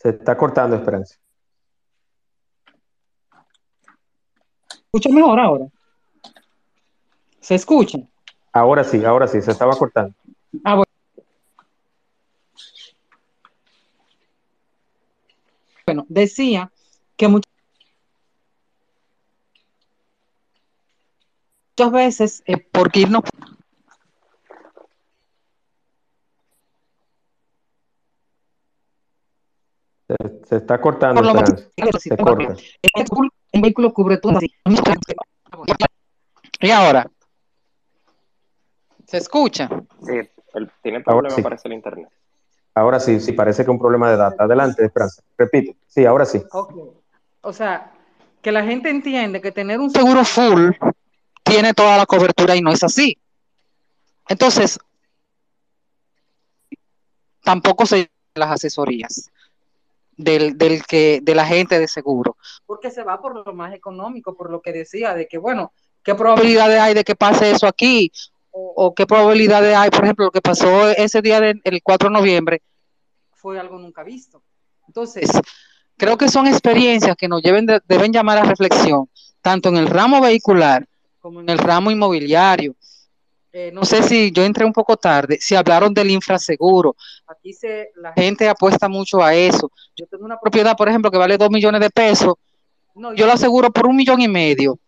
[0.00, 1.16] Se está cortando, Esperanza.
[4.92, 5.66] Escucha mejor ahora?
[7.40, 7.98] ¿Se escucha?
[8.52, 10.12] Ahora sí, ahora sí, se estaba cortando.
[10.64, 10.90] Ah, bueno.
[15.86, 16.70] Bueno, decía
[17.16, 17.46] que muchas
[21.92, 23.22] veces, eh, porque irnos
[30.48, 31.22] Se, está cortando.
[32.00, 32.56] se corta.
[33.52, 34.38] Un vehículo cubre todo.
[36.60, 37.10] Y ahora.
[39.06, 39.68] ¿Se escucha?
[40.04, 40.20] Sí,
[40.82, 41.68] tiene problemas sí.
[41.68, 42.08] el internet.
[42.74, 44.44] Ahora sí, sí, parece que un problema de data.
[44.44, 45.22] Adelante, Esperanza.
[45.36, 45.72] Repito.
[45.88, 46.42] Sí, ahora sí.
[47.40, 47.92] O sea,
[48.42, 50.70] que la gente entiende que tener un seguro full
[51.42, 53.18] tiene toda la cobertura y no es así.
[54.28, 54.78] Entonces,
[57.42, 59.30] tampoco se las asesorías
[60.22, 64.50] del, del, que, del agente de seguro, porque se va por lo más económico, por
[64.50, 68.12] lo que decía, de que, bueno, ¿qué probabilidades hay de que pase eso aquí?
[68.52, 72.62] O, qué probabilidades hay, por ejemplo, lo que pasó ese día del 4 de noviembre,
[73.32, 74.42] fue algo nunca visto.
[74.86, 75.30] Entonces,
[75.96, 79.08] creo que son experiencias que nos deben llamar a reflexión,
[79.40, 80.86] tanto en el ramo vehicular
[81.20, 82.74] como en el ramo inmobiliario,
[83.52, 86.94] eh, no sé si yo entré un poco tarde, si hablaron del infraseguro.
[87.26, 89.72] Aquí se, la gente apuesta mucho a eso.
[89.96, 92.34] Yo tengo una propiedad, por ejemplo, que vale dos millones de pesos.
[92.94, 94.78] No, yo la aseguro por un millón y medio.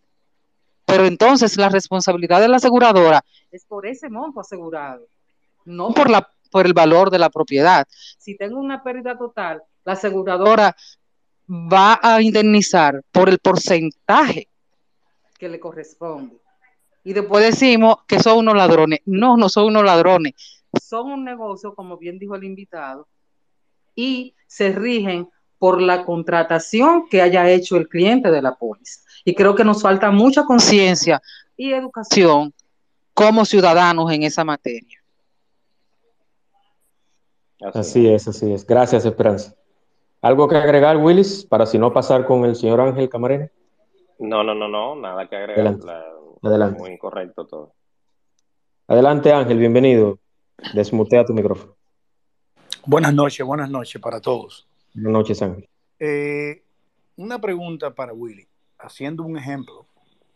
[0.84, 5.06] Pero entonces la responsabilidad de la aseguradora es por ese monto asegurado,
[5.64, 7.86] no por, la, por el valor de la propiedad.
[8.18, 10.76] Si tengo una pérdida total, la aseguradora
[11.48, 14.48] va a indemnizar por el porcentaje
[15.38, 16.41] que le corresponde
[17.04, 19.00] y después decimos que son unos ladrones.
[19.06, 20.34] No, no son unos ladrones.
[20.80, 23.08] Son un negocio, como bien dijo el invitado,
[23.94, 29.00] y se rigen por la contratación que haya hecho el cliente de la póliza.
[29.24, 31.22] Y creo que nos falta mucha conciencia
[31.56, 32.52] y educación
[33.14, 35.02] como ciudadanos en esa materia.
[37.74, 38.66] Así es, así es.
[38.66, 39.54] Gracias, Esperanza.
[40.20, 43.50] ¿Algo que agregar, Willis, para si no pasar con el señor Ángel Camarena?
[44.18, 45.78] No, no, no, no, nada que agregar.
[46.42, 46.80] Adelante.
[46.80, 47.74] Muy incorrecto todo.
[48.88, 50.18] Adelante, Ángel, bienvenido.
[50.74, 51.76] Desmutea tu micrófono.
[52.84, 54.66] Buenas noches, buenas noches para todos.
[54.92, 55.68] Buenas noches, Ángel.
[56.00, 56.64] Eh,
[57.16, 59.86] una pregunta para Willy, haciendo un ejemplo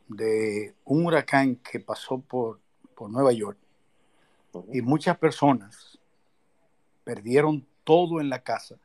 [0.07, 2.61] de un huracán que pasó por,
[2.95, 3.59] por Nueva York
[4.73, 5.99] y muchas personas
[7.03, 8.77] perdieron todo en la casa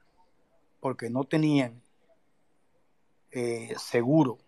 [0.80, 1.82] porque no tenían
[3.32, 4.40] eh, seguro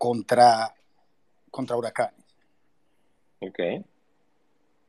[0.00, 0.74] contra,
[1.50, 2.24] contra huracanes.
[3.40, 3.58] Ok.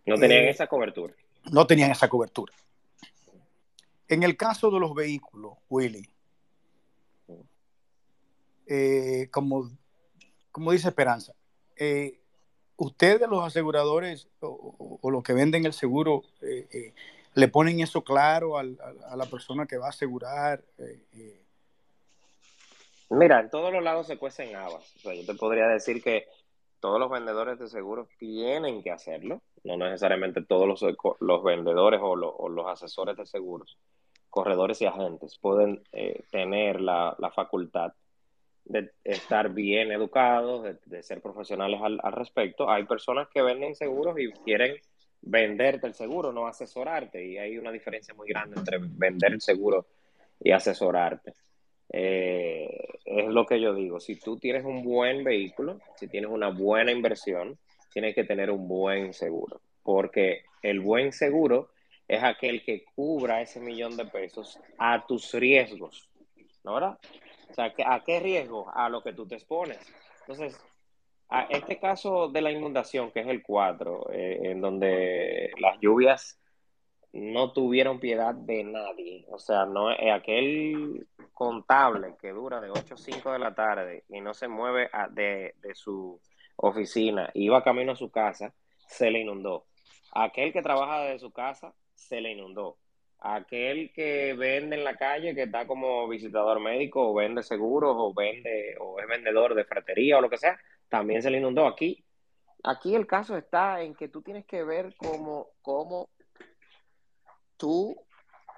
[0.06, 1.13] No tenían eh, esa cobertura.
[1.52, 2.54] No tenían esa cobertura.
[4.08, 6.08] En el caso de los vehículos, Willy,
[8.67, 9.69] eh, como,
[10.50, 11.34] como dice Esperanza,
[11.76, 12.21] eh,
[12.78, 16.24] ustedes los aseguradores o, los que venden el seguro
[17.34, 20.63] le ponen eso claro a, la persona que va a asegurar.
[23.12, 24.95] Mira, en todos los lados se cuecen habas.
[24.95, 26.28] O sea, yo te podría decir que
[26.80, 32.15] todos los vendedores de seguros tienen que hacerlo, no necesariamente todos los, los vendedores o,
[32.15, 33.78] los asesores de seguros,
[34.30, 37.91] corredores y agentes pueden eh, tener la, facultad
[38.63, 42.69] de estar bien educados, de, ser profesionales al, respecto.
[42.69, 44.78] Hay personas que venden seguros y quieren
[45.21, 47.26] venderte el seguro, no asesorarte.
[47.26, 49.86] Y hay una diferencia muy grande entre vender el seguro
[50.39, 51.34] y asesorarte.
[51.93, 56.49] Eh, es lo que yo digo, si tú tienes un buen vehículo, si tienes una
[56.49, 57.58] buena inversión,
[57.91, 61.69] tienes que tener un buen seguro, porque el buen seguro
[62.08, 66.10] es aquel que cubra ese millón de pesos a tus riesgos,
[66.63, 66.97] ¿no verdad?
[67.49, 68.71] O sea, ¿a qué riesgo?
[68.73, 69.80] A lo que tú te expones.
[70.21, 70.58] Entonces,
[71.30, 76.40] a este caso de la inundación, que es el 4, eh, en donde las lluvias
[77.13, 79.26] no tuvieron piedad de nadie.
[79.30, 84.04] O sea, no eh, aquel contable que dura de 8 a 5 de la tarde
[84.10, 86.19] y no se mueve de, su
[86.56, 88.54] oficina, iba camino a su casa,
[88.88, 89.65] se le inundó.
[90.13, 92.78] Aquel que trabaja desde su casa, se le inundó.
[93.19, 98.13] Aquel que vende en la calle, que está como visitador médico, o vende seguros, o
[98.13, 101.67] vende, o es vendedor de fratería, o lo que sea, también se le inundó.
[101.67, 102.04] Aquí,
[102.63, 106.10] aquí el caso está en que tú tienes que ver cómo, cómo
[107.62, 107.95] tú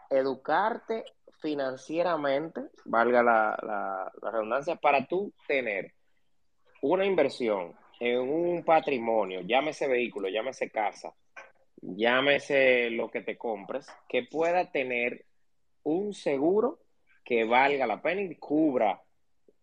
[0.09, 1.03] educarte
[1.41, 5.91] financieramente, valga la, redundancia, para tú tener
[6.81, 11.13] una inversión en un patrimonio, llámese vehículo, llámese casa,
[11.81, 15.25] llámese lo que te compres, que pueda tener
[15.83, 16.79] un seguro
[17.25, 19.01] que valga la pena y cubra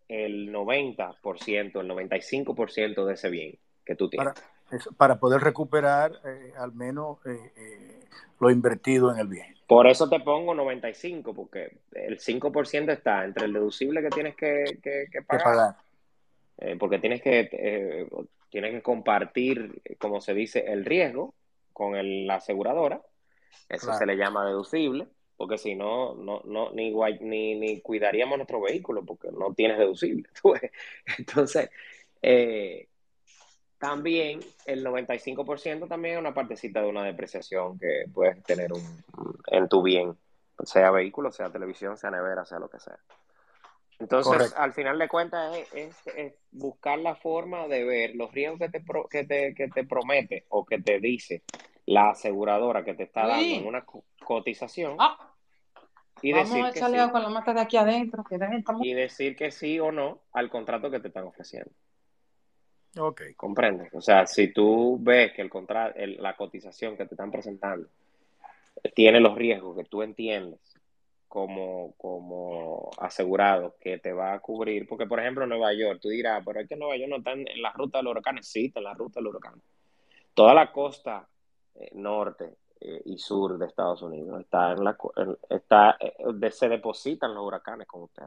[0.06, 4.34] el 90%, el 95% de ese bien que tú tienes.
[5.20, 8.00] Poder recuperar eh, al menos eh, eh,
[8.38, 9.54] lo invertido en el bien.
[9.66, 14.64] Por eso te pongo 95, porque el 5% está entre el deducible que tienes que,
[15.26, 15.76] pagar,
[16.58, 18.08] eh, porque tienes que,
[18.48, 21.34] tienes que compartir, como se dice, el riesgo
[21.72, 23.00] con la aseguradora.
[23.68, 25.06] Eso se le llama deducible,
[25.36, 30.28] porque si no, no, no ni, ni, ni cuidaríamos nuestro vehículo, porque no tienes deducible.
[31.18, 31.70] Entonces,
[32.22, 32.89] eh,
[33.80, 38.82] también el 95% también es una partecita de una depreciación que puedes tener un,
[39.46, 40.16] en tu bien,
[40.62, 42.98] sea vehículo, sea televisión, sea nevera, sea lo que sea.
[43.98, 45.96] Entonces, al final de cuentas, es,
[46.50, 50.64] buscar la forma de ver los riesgos que te, que te, que te promete o
[50.64, 51.42] que te dice
[51.86, 53.84] la aseguradora que te está dando una
[54.22, 54.96] cotización.
[54.98, 55.34] Ah.
[56.20, 57.10] y decir a echarle sí.
[57.10, 58.24] con la mata de aquí adentro.
[58.82, 61.70] y decir que sí o no al contrato que te están ofreciendo.
[62.98, 63.22] Ok.
[63.36, 63.94] ¿Comprendes?
[63.94, 67.88] O sea, si tú ves que el la cotización que te están presentando
[68.94, 70.58] tiene los riesgos que tú entiendes
[71.28, 76.42] como, como asegurado que te va a cubrir, porque por ejemplo Nueva York, tú dirás,
[76.44, 78.84] pero es que Nueva York no está en, la ruta del huracán, sí, está en
[78.84, 79.62] la ruta del huracán.
[80.34, 81.28] Toda la costa
[81.76, 84.96] eh, norte eh, y sur de Estados Unidos está en la
[85.48, 88.24] está eh, se depositan los huracanes con usted.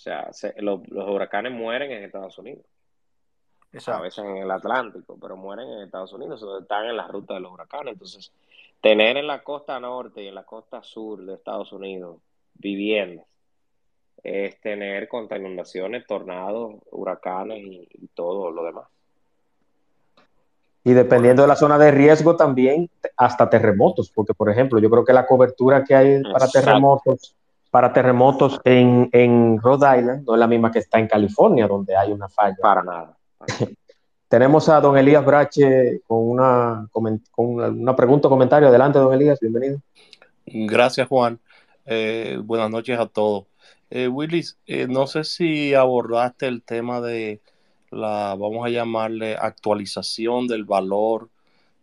[0.00, 2.64] O sea, los, huracanes mueren en Estados Unidos.
[3.86, 7.40] A veces en el Atlántico, pero mueren en Estados Unidos, están en la ruta de
[7.40, 7.92] los huracanes.
[7.92, 8.32] Entonces,
[8.80, 12.16] tener en la costa norte y en la costa sur de Estados Unidos
[12.54, 13.26] viviendas
[14.22, 18.86] es tener contra inundaciones, tornados, huracanes y, todo lo demás.
[20.82, 25.04] Y dependiendo de la zona de riesgo también, hasta terremotos, porque por ejemplo, yo creo
[25.04, 27.36] que la cobertura que hay para terremotos
[27.70, 31.96] para terremotos en, en, Rhode Island no es la misma que está en California, donde
[31.96, 32.56] hay una falla.
[32.60, 33.16] Para nada.
[34.28, 38.68] Tenemos a don Elías Brache con una, con una pregunta o comentario.
[38.68, 39.80] Adelante, don Elías, bienvenido.
[40.46, 41.38] Gracias, Juan.
[41.86, 43.46] Eh, buenas noches a todos.
[43.88, 47.40] Eh, Willis, eh, no sé si abordaste el tema de
[47.90, 51.28] la, vamos a llamarle, actualización del valor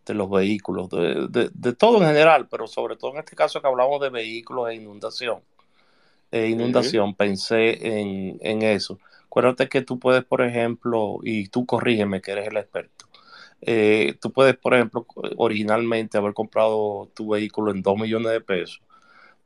[0.06, 3.60] de los vehículos, de, de, de todo en general, pero sobre todo en este caso
[3.60, 5.42] que hablamos de vehículos e inundación
[6.30, 8.98] e inundación, pensé en, en, eso.
[9.26, 13.06] Acuérdate que tú puedes, por ejemplo, y tú corrígeme que eres el experto,
[13.60, 18.82] eh, tú puedes, por ejemplo, originalmente haber comprado tu vehículo en 2 millones de pesos,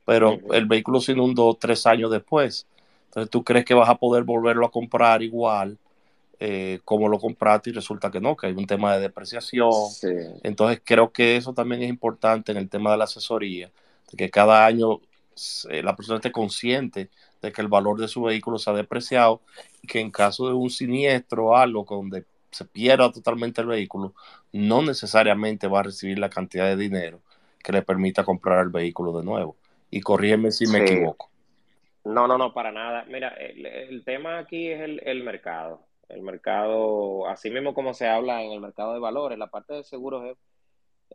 [0.05, 2.67] pero el vehículo se inundó tres años después.
[3.05, 5.77] Entonces tú crees que vas a poder volverlo a comprar igual
[6.39, 9.71] eh, como lo compraste y resulta que no, que hay un tema de depreciación.
[10.43, 13.71] Entonces creo que eso también es importante en el tema de la asesoría,
[14.11, 15.12] de que cada año eh,
[15.69, 17.09] la persona esté consciente
[17.41, 19.41] de que el valor de su vehículo se ha depreciado
[19.81, 24.13] y que en caso de un siniestro o algo donde se pierda totalmente el vehículo,
[24.51, 27.21] no necesariamente va a recibir la cantidad de dinero
[27.63, 29.55] que le permita comprar el vehículo de nuevo.
[29.89, 31.29] Y corrígeme si me equivoco.
[32.03, 33.05] No, no, no, para nada.
[33.07, 35.81] Mira, el, tema aquí es el, el, mercado.
[36.09, 39.83] El mercado, así mismo como se habla en el mercado de valores, la parte de
[39.83, 40.37] seguros es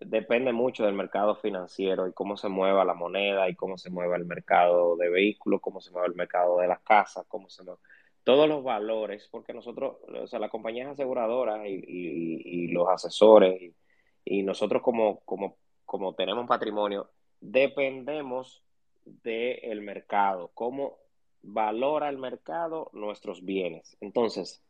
[0.01, 4.17] depende mucho del mercado financiero y cómo se mueva la moneda y cómo se mueva
[4.17, 7.81] el mercado de vehículos, cómo se mueve el mercado de las casas, cómo se mueve
[8.29, 13.75] todos los valores, porque nosotros, o sea, las compañías aseguradoras y, los asesores y,
[14.23, 17.09] y nosotros como, como, como tenemos patrimonio,
[17.41, 18.63] dependemos
[19.07, 20.99] del mercado, cómo
[21.41, 23.97] valora el mercado nuestros bienes.
[24.01, 24.63] Entonces,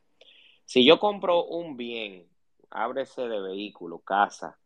[0.65, 2.29] si yo compro un bien,
[2.71, 4.57] ábrese de vehículo, casa,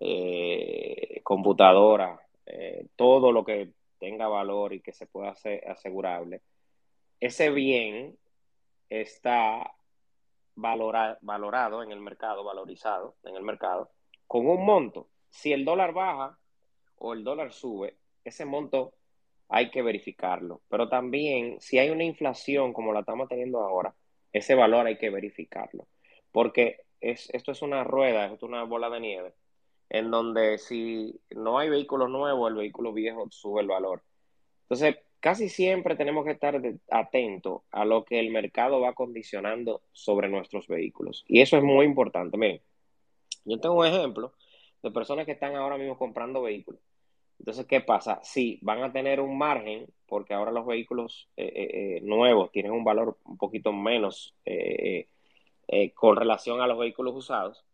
[0.00, 6.42] eh, computadora, eh, todo lo que tenga valor y que se pueda hacer asegurable,
[7.20, 8.16] ese bien
[8.88, 9.72] está
[10.54, 13.90] valorado en el mercado, valorizado en el mercado,
[14.26, 15.08] con un monto.
[15.28, 16.38] Si el dólar baja
[16.98, 18.94] o el dólar sube, ese monto
[19.48, 20.62] hay que verificarlo.
[20.68, 23.94] Pero también, si hay una inflación como la estamos teniendo ahora,
[24.32, 25.86] ese valor hay que verificarlo.
[26.32, 29.34] Porque es, esto es una rueda, es una bola de nieve,
[29.88, 34.02] en donde si no hay vehículos nuevos, el vehículo viejo sube el valor.
[34.62, 36.60] Entonces, casi siempre tenemos que estar
[36.90, 41.24] atentos a lo que el mercado va condicionando sobre nuestros vehículos.
[41.28, 42.36] Y eso es muy importante.
[42.36, 42.60] Miren,
[43.44, 44.32] yo tengo un ejemplo
[44.82, 46.80] de personas que están ahora mismo comprando vehículos.
[47.38, 48.20] Entonces, ¿qué pasa?
[48.22, 52.72] Sí, van a tener un margen porque ahora los vehículos eh, eh, eh, nuevos tienen
[52.72, 54.34] un valor un poquito menos
[55.94, 57.64] con relación a los vehículos usados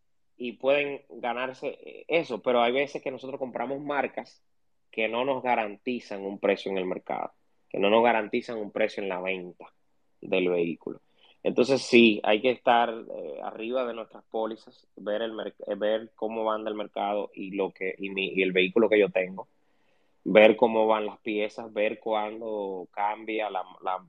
[0.43, 4.43] y pueden ganarse eso, pero hay veces que nosotros compramos marcas
[4.91, 7.31] que no nos garantizan un precio en el mercado,
[7.69, 9.73] que no nos garantizan un precio en la venta
[10.21, 11.01] del vehículo.
[11.45, 16.43] Entonces sí, hay que estar eh, arriba de nuestras pólizas, ver el eh, ver cómo
[16.43, 19.47] van del mercado y lo que y, el vehículo que yo tengo,
[20.25, 24.05] ver cómo van las piezas, ver cuándo cambia la, la,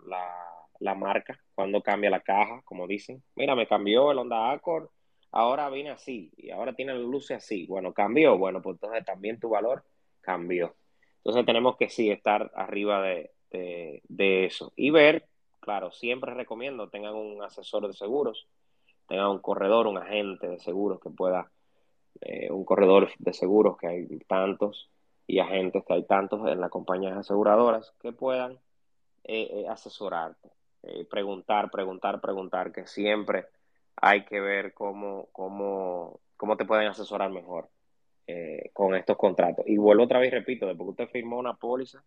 [0.79, 3.21] la, marca, cuándo cambia la caja, como dicen.
[3.35, 4.89] Mira, me cambió el Honda Accord,
[5.33, 7.65] ahora viene así y ahora tiene la luces así.
[7.65, 9.83] Bueno, cambió, bueno, pues entonces también tu valor
[10.21, 10.75] cambió.
[11.17, 15.27] Entonces tenemos que sí estar arriba de, de, eso y ver,
[15.59, 18.47] claro, siempre recomiendo tengan un asesor de seguros,
[19.07, 21.51] tengan un corredor, un agente de seguros que pueda,
[22.21, 24.89] eh, un corredor de seguros que hay tantos
[25.25, 28.53] y agentes que hay tantos en las compañías aseguradoras que puedan
[29.23, 30.49] eh, eh, asesorarte,
[31.09, 33.45] preguntar, preguntar, preguntar, que siempre
[33.95, 37.69] hay que ver cómo, cómo, cómo te pueden asesorar mejor.
[38.25, 39.65] Eh, con estos contratos.
[39.67, 42.01] Y vuelvo otra vez, repito, después que usted firmó una póliza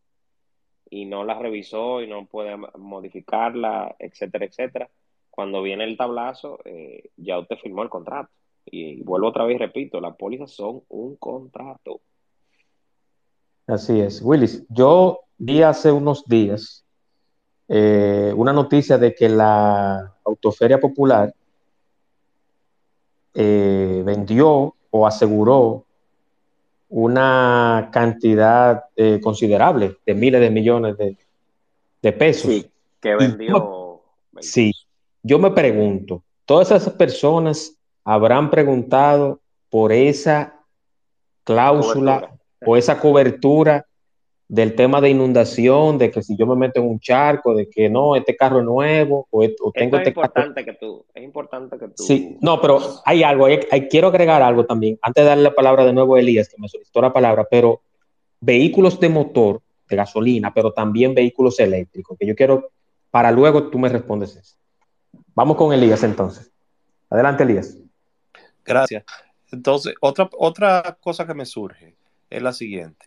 [0.88, 4.88] y no la revisó y no puede modificarla, etcétera, etcétera,
[5.28, 8.30] cuando viene el tablazo, eh, ya usted firmó el contrato.
[8.64, 12.00] Y, vuelvo otra vez, repito, las pólizas son un contrato.
[13.66, 14.22] Así es.
[14.22, 16.86] Willis, yo vi hace unos días
[17.68, 21.34] eh, una noticia de que la Autoferia Popular
[24.04, 25.84] vendió o aseguró
[26.88, 32.50] una cantidad eh, considerable de miles de millones de, pesos.
[32.50, 32.70] Sí,
[33.00, 34.00] que vendió.
[34.40, 34.72] sí,
[35.22, 40.60] yo me pregunto, ¿todas esas personas habrán preguntado por esa
[41.42, 42.30] cláusula
[42.64, 43.84] o esa cobertura
[44.48, 47.88] del tema de inundación, de que si yo me meto en un charco, de que
[47.88, 49.40] no, este carro es nuevo, o,
[49.72, 52.02] tengo es este importante que tú, es importante que tú.
[52.02, 55.84] Sí, no, pero hay algo, hay, quiero agregar algo también, antes de darle la palabra
[55.84, 57.80] de nuevo a Elías, que me solicitó la palabra, pero
[58.40, 62.70] vehículos de motor, de gasolina, pero también vehículos eléctricos, que yo quiero,
[63.10, 64.56] para luego tú me respondes eso.
[65.34, 66.52] Vamos con Elías entonces.
[67.10, 67.78] Adelante, Elías.
[68.64, 69.04] Gracias.
[69.50, 71.96] Entonces, otra, otra cosa que me surge
[72.30, 73.06] es la siguiente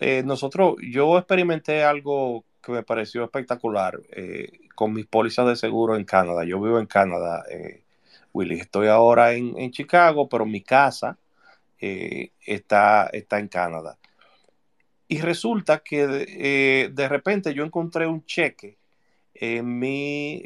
[0.00, 5.94] eh, nosotros, yo experimenté algo que me pareció espectacular eh, con mis pólizas de seguro
[5.94, 6.42] en Canadá.
[6.44, 7.82] Yo vivo en Canadá, eh,
[8.32, 8.60] Willy.
[8.60, 11.18] Estoy ahora en, Chicago, pero mi casa
[11.78, 13.98] está, está en Canadá.
[15.06, 18.78] Y resulta que de repente yo encontré un cheque
[19.34, 20.42] en mi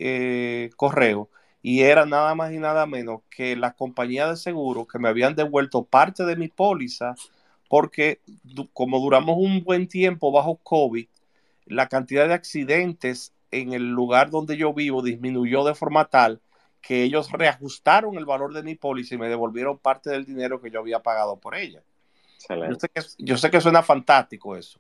[0.77, 1.29] correo
[1.63, 5.35] y era nada más y nada menos que la compañía de seguro que me habían
[5.35, 7.15] devuelto parte de mi póliza
[7.75, 8.21] porque
[8.73, 11.09] como duramos un buen tiempo bajo COVID,
[11.67, 16.41] la cantidad de accidentes en el lugar donde yo vivo disminuyó de forma tal
[16.81, 20.71] que ellos reajustaron el valor de mi póliza y me devolvieron parte del dinero que
[20.71, 21.83] yo había pagado por ella.
[23.19, 24.79] Yo sé, que, suena fantástico eso.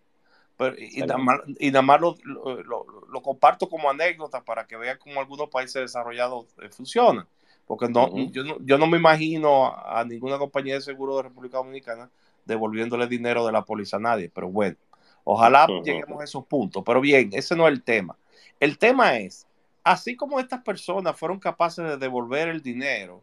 [0.78, 6.68] y, nada más, lo, comparto como anécdota para que vean cómo algunos países desarrollados eh,
[6.68, 7.26] funcionan.
[7.66, 11.56] Porque no, yo no, yo no me imagino a ninguna compañía de seguro de República
[11.56, 12.08] Dominicana
[12.44, 14.30] devolviéndole dinero de la póliza a nadie.
[14.34, 14.76] Pero bueno,
[15.24, 16.82] ojalá lleguemos a esos puntos.
[16.84, 18.16] Pero bien, ese no es el tema.
[18.60, 19.46] El tema es,
[19.82, 23.22] así como estas personas fueron capaces de devolver el dinero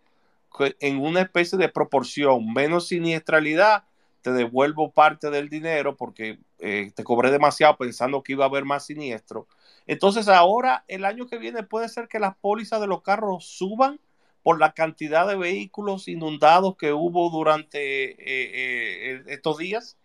[0.79, 3.83] en una especie de proporción menos siniestralidad,
[4.21, 8.65] te devuelvo parte del dinero porque eh, te cobré demasiado pensando que iba a haber
[8.65, 9.47] más siniestro.
[9.87, 13.99] Entonces ahora, el año que viene puede ser que las pólizas de los carros suban
[14.43, 19.97] por la cantidad de vehículos inundados que hubo durante eh, eh, estos días?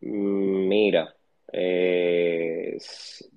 [0.00, 1.14] Mira,
[1.52, 3.28] es,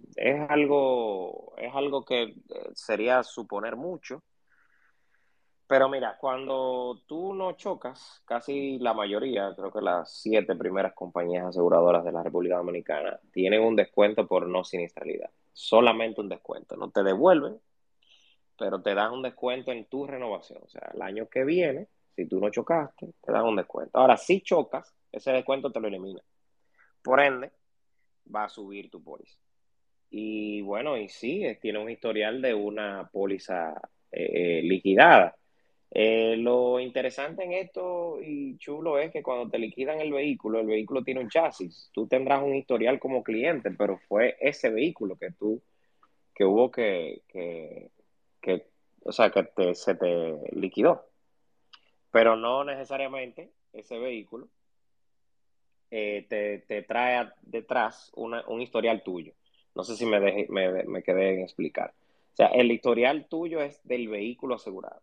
[0.49, 2.35] algo, es algo que
[2.73, 4.23] sería suponer mucho,
[5.69, 11.45] pero mira, cuando tú no chocas, casi la mayoría, creo que las siete primeras compañías
[11.45, 15.29] aseguradoras de la República Dominicana tienen un descuento por no siniestralidad.
[15.53, 16.75] Solamente un descuento.
[16.75, 17.59] No te devuelven,
[18.59, 20.59] pero te dan un descuento en tu renovación.
[20.63, 23.97] O sea, el año que viene, si tú no chocaste, te dan un descuento.
[23.97, 26.21] Ahora, si chocas, ese descuento te lo elimina.
[27.01, 27.51] Por ende,
[28.33, 29.39] va a subir tu póliza.
[30.11, 33.73] Y bueno, y sí, tiene un historial de una póliza
[34.11, 35.35] eh, liquidada.
[35.91, 40.67] Eh, lo interesante en esto y chulo es que cuando te liquidan el vehículo, el
[40.67, 41.89] vehículo tiene un chasis.
[41.93, 45.61] Tú tendrás un historial como cliente, pero fue ese vehículo que tú,
[46.33, 47.21] que hubo que,
[49.03, 51.05] o sea, que se te liquidó.
[52.11, 54.47] Pero no necesariamente ese vehículo
[55.91, 56.25] eh,
[56.67, 59.33] te, trae detrás un historial tuyo.
[59.75, 60.19] No sé si me,
[60.49, 61.93] me, me quedé en explicar.
[62.33, 65.01] O sea, el historial tuyo es del vehículo asegurado.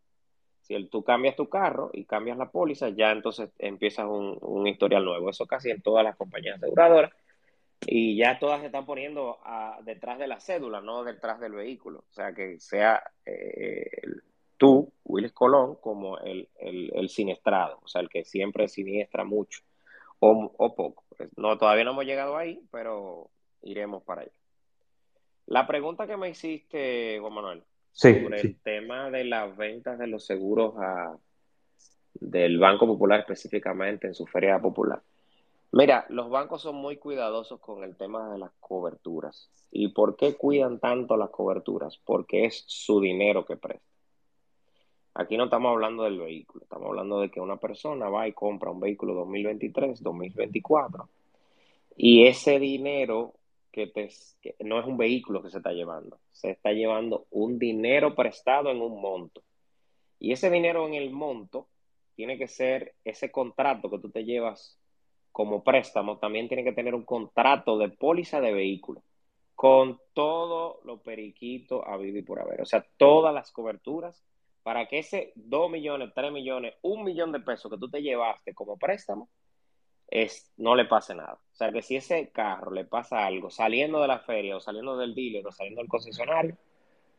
[0.66, 5.30] Si tú cambias tu carro y cambias la póliza, ya entonces empiezas un, historial nuevo.
[5.30, 7.12] Eso casi en todas las compañías aseguradoras.
[7.80, 9.38] Y ya todas se están poniendo
[9.84, 12.04] detrás de la cédula, no detrás del vehículo.
[12.10, 13.90] O sea, que sea eh,
[14.56, 19.60] tú, Willis Colón, como el, el, siniestrado, o sea, el que siempre siniestra mucho
[20.18, 21.04] o, o poco.
[21.36, 23.30] No, todavía no hemos llegado ahí, pero
[23.62, 24.32] iremos para allá.
[25.46, 27.62] La pregunta que me hiciste, Juan Manuel,
[27.92, 31.16] sobre el tema de las ventas de los seguros a,
[32.14, 35.00] del Banco Popular específicamente en su feria popular.
[35.72, 39.50] Mira, los bancos son muy cuidadosos con el tema de las coberturas.
[39.70, 41.98] ¿Y por qué cuidan tanto las coberturas?
[41.98, 43.84] Porque es su dinero que presta.
[45.18, 48.70] Aquí no estamos hablando del vehículo, estamos hablando de que una persona va y compra
[48.70, 51.08] un vehículo 2023, 2024,
[51.96, 53.32] y ese dinero
[53.72, 53.90] que,
[54.60, 58.82] no es un vehículo que se está llevando, se está llevando un dinero prestado en
[58.82, 59.42] un monto.
[60.18, 61.66] Y ese dinero en el monto
[62.14, 64.78] tiene que ser ese contrato que tú te llevas
[65.36, 69.02] como préstamo, también tiene que tener un contrato de póliza de vehículo
[69.54, 72.62] con todo lo periquito habido y por haber.
[72.62, 74.24] O sea, todas las coberturas
[74.62, 78.54] para que ese 2 millones, 3 millones, 1 millón de pesos que tú te llevaste
[78.54, 79.28] como préstamo
[80.08, 81.34] es, no le pase nada.
[81.34, 84.96] O sea que si ese carro le pasa algo saliendo de la feria o saliendo
[84.96, 86.56] del dealer o saliendo del concesionario,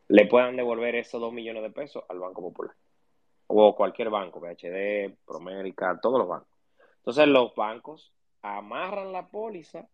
[0.08, 2.74] le puedan devolver esos 2 millones de pesos al Banco Popular.
[3.46, 6.57] O cualquier banco, BHD, Promérica, todos los bancos.
[6.98, 9.88] Entonces los bancos amarran la póliza,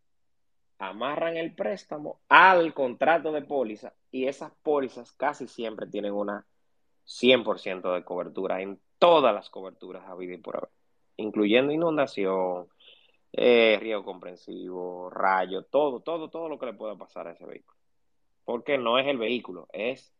[0.78, 6.46] amarran el préstamo al contrato de póliza y esas pólizas casi siempre tienen una
[7.06, 10.70] 100% de cobertura en todas las coberturas a vida y por haber,
[11.16, 12.68] incluyendo inundación,
[13.32, 17.76] eh, río comprensivo, rayo, todo, todo, todo lo que le pueda pasar a ese vehículo.
[18.44, 20.12] Porque no es el vehículo, es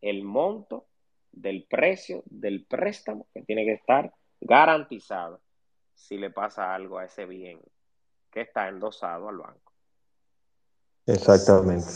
[0.00, 0.86] el monto
[1.32, 5.40] del precio del préstamo que tiene que estar garantizado
[5.94, 7.60] si le pasa algo a ese bien
[8.30, 9.72] que está endosado al banco.
[11.06, 11.86] Exactamente.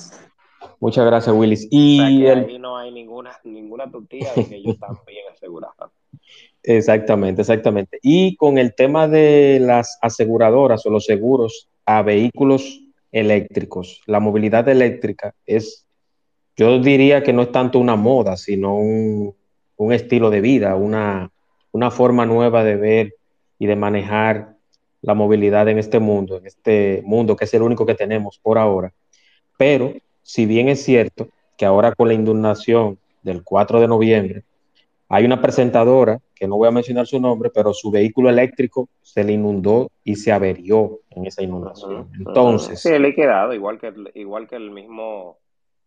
[0.80, 1.66] Muchas gracias, Willis.
[1.70, 5.90] Y ahí no hay ninguna, ninguna tutía de que ellos están bien asegurados.
[6.62, 7.99] Exactamente, exactamente.
[8.03, 12.80] Y con el tema de las aseguradoras o los seguros a vehículos
[13.11, 15.86] eléctricos, la movilidad eléctrica es,
[16.57, 19.34] yo diría que no es tanto una moda, sino un,
[19.92, 21.30] estilo de vida, una,
[21.72, 23.14] una forma nueva de ver
[23.59, 24.56] y de manejar
[25.02, 28.59] la movilidad en este mundo, en este mundo que es el único que tenemos por
[28.59, 28.92] ahora.
[29.56, 34.42] Pero si bien es cierto que ahora con la inundación del 4 de noviembre,
[35.09, 39.24] hay una presentadora, que no voy a mencionar su nombre, pero su vehículo eléctrico se
[39.24, 42.11] le inundó y se averió en esa inundación.
[42.16, 42.80] Entonces.
[42.80, 45.38] Sí, quedado, igual que, igual que el mismo,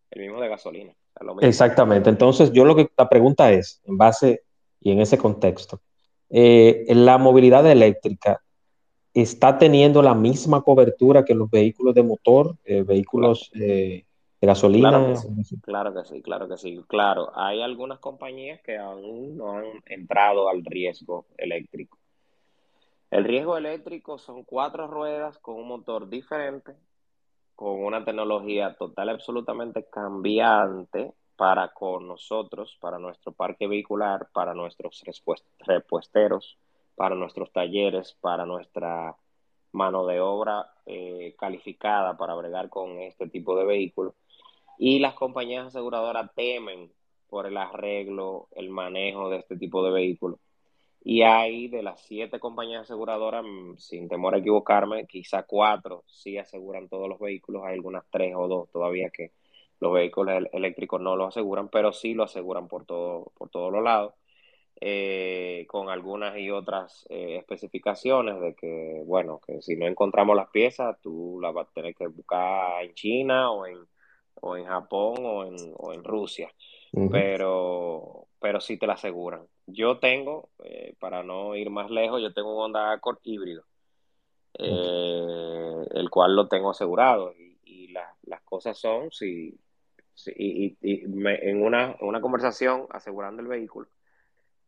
[0.09, 0.93] el mismo de gasolina.
[1.41, 2.09] Exactamente.
[2.09, 4.41] Entonces, yo lo que la pregunta es, en base
[4.82, 5.80] y en ese contexto,
[6.34, 8.41] eh, la movilidad eléctrica
[9.13, 14.05] está teniendo la misma cobertura que los vehículos de motor, eh, vehículos eh,
[14.39, 14.89] de gasolina.
[15.61, 20.47] Claro que, sí, claro que sí, claro Hay algunas compañías que aún no han entrado
[20.47, 21.97] al riesgo eléctrico.
[23.09, 26.71] El riesgo eléctrico son cuatro ruedas con un motor diferente,
[27.55, 35.03] con una tecnología total absolutamente cambiante para con nosotros, para nuestro parque vehicular, para nuestros
[35.57, 36.59] repuesteros,
[36.93, 39.17] para nuestros talleres, para nuestra
[39.71, 44.13] mano de obra eh, calificada para bregar con este tipo de vehículos
[44.77, 46.91] y las compañías aseguradoras temen
[47.27, 50.39] por el arreglo, el manejo de este tipo de vehículos.
[51.03, 56.37] Y hay de las siete compañías aseguradoras, mm, sin temor a equivocarme, quizá cuatro sí
[56.37, 59.31] aseguran todos los vehículos, hay algunas tres o dos todavía que
[59.82, 63.84] los vehículos eléctricos no lo aseguran, pero sí lo aseguran por, todo, por todos los
[63.84, 64.13] lados,
[64.79, 70.49] eh, con algunas y otras eh, especificaciones de que, bueno, que si no encontramos las
[70.51, 73.79] piezas, tú las vas a tener que buscar en China o en,
[74.36, 76.53] o en Japón o en, o en Rusia,
[77.09, 79.47] pero, pero sí te la aseguran.
[79.65, 83.63] Yo tengo, eh, para no ir más lejos, yo tengo un Honda Accord híbrido,
[84.53, 87.51] el cual lo tengo asegurado y,
[88.23, 89.59] las cosas son, si
[90.28, 93.88] y, en, una, una conversación asegurando el vehículo,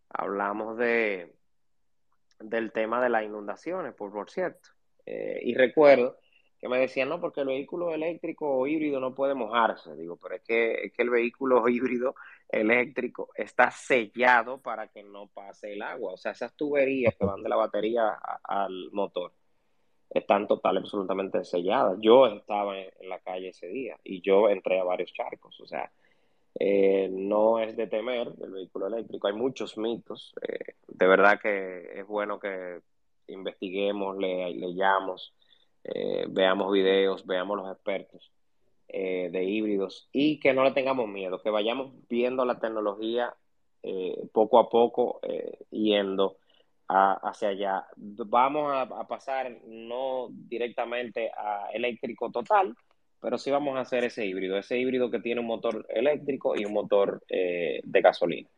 [0.10, 1.34] hablamos de
[2.40, 4.70] del tema de las inundaciones, por, por cierto.
[5.06, 6.18] Eh, y recuerdo
[6.60, 9.96] que me decían, no, porque el vehículo eléctrico o híbrido no puede mojarse.
[9.96, 12.16] Digo, pero es que, es que el vehículo híbrido
[12.50, 16.14] eléctrico está sellado para que no pase el agua.
[16.14, 19.34] O sea, esas tuberías que van de la batería al motor
[20.14, 21.98] están total absolutamente selladas.
[22.02, 25.92] Yo estaba en, la calle ese día y yo entré a varios charcos, o sea,
[26.60, 32.00] eh, no es de temer el vehículo eléctrico, hay muchos mitos, eh, de verdad que
[32.00, 32.80] es bueno que
[33.28, 35.34] investiguemos, le, leyamos,
[35.84, 38.32] eh, veamos videos, veamos los expertos
[38.88, 43.36] de híbridos y que no le tengamos miedo, que vayamos viendo la tecnología
[44.32, 45.20] poco a poco
[45.72, 46.38] yendo
[46.88, 47.88] hacia allá.
[47.96, 52.76] Vamos a, pasar no directamente a eléctrico total,
[53.20, 56.66] pero sí vamos a hacer ese híbrido, ese híbrido que tiene un motor eléctrico y
[56.66, 58.50] un motor eh, de gasolina,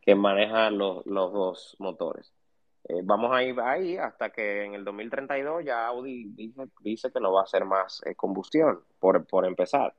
[0.00, 2.32] que maneja los, dos motores.
[2.88, 6.34] Eh, vamos a ir ahí hasta que en el 2032 ya Audi
[6.82, 9.94] dice, que no va a hacer más eh, combustión, por, por empezar.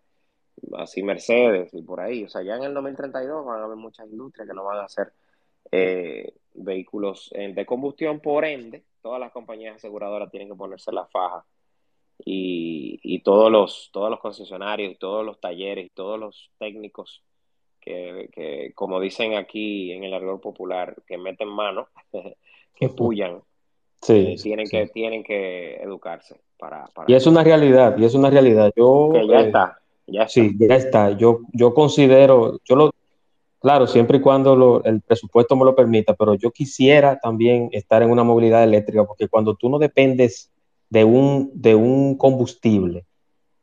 [0.78, 2.26] Así Mercedes y por ahí.
[2.26, 4.84] O sea, ya en el 2032 van a haber muchas industrias que no van a
[4.84, 5.14] hacer
[6.54, 11.46] vehículos de combustión, por ende, todas las compañías aseguradoras tienen que ponerse la faja
[12.26, 17.24] y, todos, los, todos los concesionarios y todos los talleres y todos los técnicos
[17.80, 21.90] que, como dicen aquí en el argot popular, que meten mano,
[22.76, 23.42] que pullan,
[24.08, 26.40] eh, tienen, Que, tienen que educarse.
[26.58, 28.72] Para, y es una realidad, y es una realidad.
[28.76, 29.80] Yo, ya eh, está.
[30.08, 31.12] Ya Sí, ya está.
[31.12, 32.92] Yo, yo considero, yo lo,
[33.64, 38.12] Claro, siempre y cuando el presupuesto me lo permita, pero yo quisiera también estar en
[38.12, 40.52] una movilidad eléctrica, porque cuando tú no dependes
[40.90, 43.06] de un, de un combustible,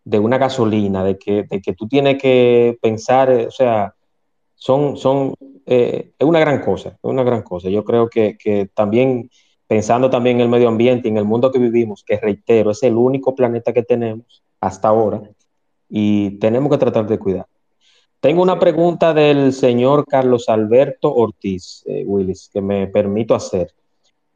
[0.03, 3.95] de una gasolina, de que, de que tú tienes que pensar, eh, o sea,
[4.55, 5.35] son, son,
[5.67, 7.69] eh, es una gran cosa, es una gran cosa.
[7.69, 9.29] Yo creo que, que también,
[9.67, 12.83] pensando también en el medio ambiente y en el mundo que vivimos, que reitero, es
[12.85, 15.21] el único planeta que tenemos hasta ahora,
[15.91, 17.47] y tenemos que tratar de cuidar.
[18.21, 23.73] Tengo una pregunta del señor Carlos Alberto Ortiz, eh, Willis, que me permito hacer.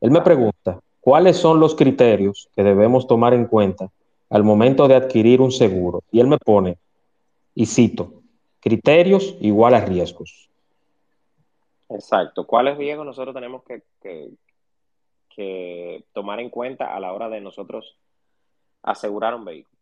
[0.00, 3.90] Él me pregunta, ¿cuáles son los criterios que debemos tomar en cuenta
[4.30, 6.02] al momento de adquirir un seguro?
[6.10, 6.78] Y él me pone,
[7.54, 8.22] y cito,
[8.58, 10.48] criterios igual a riesgos.
[11.90, 12.46] Exacto.
[12.46, 13.82] ¿Cuáles riesgos nosotros tenemos que,
[15.28, 17.98] que tomar en cuenta a la hora de nosotros
[18.82, 19.78] asegurar un vehículo?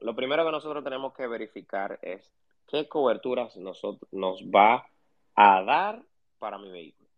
[0.00, 2.32] Lo primero que nosotros tenemos que verificar es
[2.66, 4.86] qué coberturas nos, nos va
[5.34, 6.02] a dar
[6.38, 7.08] para mi vehículo.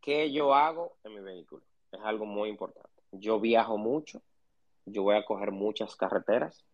[0.00, 1.62] ¿Qué yo hago en mi vehículo?
[1.92, 2.90] Es algo muy importante.
[3.12, 4.20] Yo viajo mucho,
[4.86, 6.64] yo voy a coger muchas carreteras.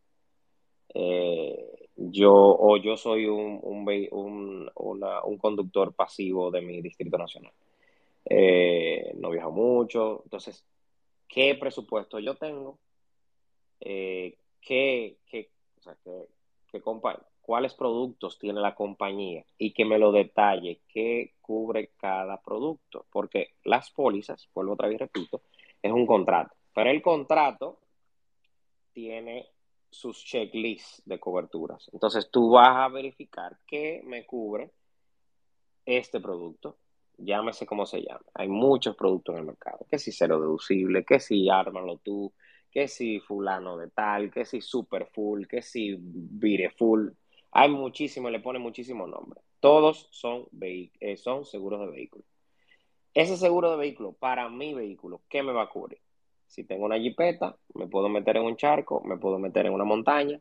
[0.95, 7.53] Eh, yo o yo soy un, un, conductor pasivo de mi distrito nacional.
[8.25, 10.23] Eh, no viajo mucho.
[10.25, 10.65] Entonces,
[11.29, 12.79] ¿qué presupuesto yo tengo?
[13.81, 15.51] Eh, ¿qué, qué,
[17.41, 23.55] cuáles productos tiene la compañía y que me lo detalle qué cubre cada producto, porque
[23.65, 25.43] las pólizas, vuelvo otra vez repito,
[25.83, 27.79] es un contrato, pero el contrato
[28.93, 29.47] tiene
[29.91, 31.89] sus checklists de coberturas.
[31.93, 34.71] Entonces tú vas a verificar qué me cubre
[35.87, 36.77] este producto,
[37.17, 38.25] llámese como se llama.
[38.35, 42.33] Hay muchos productos en el mercado, que si cero deducible, que si ármalo tú,
[42.71, 47.11] que si fulano de tal, que si super full, que si vire full.
[47.53, 49.41] Hay muchísimo, le pone muchísimo nombre.
[49.61, 52.25] Todos son, eh, son seguros de vehículo.
[53.15, 56.01] Ese seguro de vehículo, para mi vehículo, ¿qué me va a cubrir?
[56.47, 59.85] Si tengo una jipeta, me puedo meter en un charco, me puedo meter en una
[59.85, 60.41] montaña.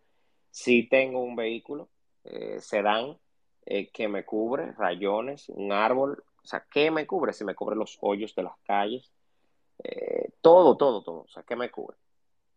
[0.52, 1.90] Si tengo un vehículo
[2.24, 3.18] eh, sedán
[3.66, 7.34] eh, que me cubre, rayones, un árbol, o sea, ¿qué me cubre?
[7.34, 9.12] Si me cubre los hoyos de las calles,
[10.42, 11.98] todo, todo, todo, o sea, ¿qué me cubre?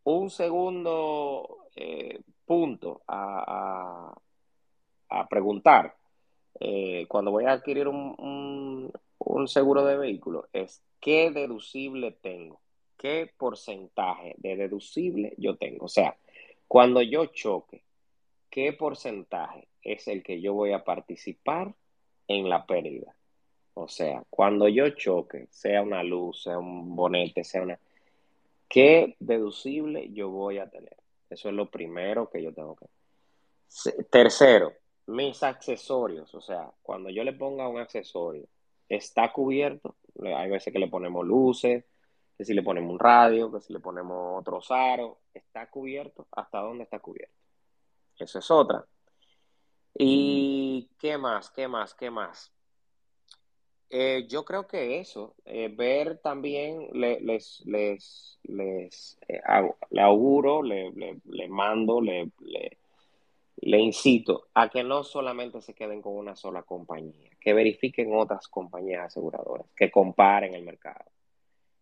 [0.04, 4.14] Un segundo eh, punto a,
[5.28, 5.96] preguntar
[6.58, 12.60] eh, cuando voy a adquirir un, un seguro de vehículo es qué deducible tengo,
[12.96, 15.86] qué porcentaje de deducible yo tengo.
[15.86, 16.16] O sea,
[16.66, 17.82] cuando yo choque,
[18.50, 21.74] ¿qué porcentaje es el que yo voy a participar
[22.28, 23.14] en la pérdida?
[23.74, 27.78] O sea, cuando yo choque, sea una luz, sea un bonete, sea una...
[28.70, 30.96] ¿Qué deducible yo voy a tener?
[31.28, 32.86] Eso es lo primero que yo tengo que...
[34.10, 34.72] Tercero,
[35.08, 36.32] mis accesorios.
[36.36, 38.46] O sea, cuando yo le ponga un accesorio,
[38.88, 39.96] ¿está cubierto?
[40.22, 41.84] Hay veces que le ponemos luces,
[42.38, 46.28] que si le ponemos un radio, que si le ponemos otro aro, ¿está cubierto?
[46.30, 47.34] ¿Hasta dónde está cubierto?
[48.20, 48.86] Eso es otra.
[49.94, 51.50] ¿Y qué más?
[51.50, 51.92] ¿Qué más?
[51.94, 52.52] ¿Qué más?
[53.92, 57.20] Eh, yo creo que eso, eh, ver también, les,
[57.66, 59.40] les, les eh,
[59.90, 60.92] le auguro, le,
[61.24, 62.30] le mando, le,
[63.56, 68.48] le incito a que no solamente se queden con una sola compañía, que verifiquen otras
[68.48, 71.10] compañías aseguradoras, que comparen el mercado,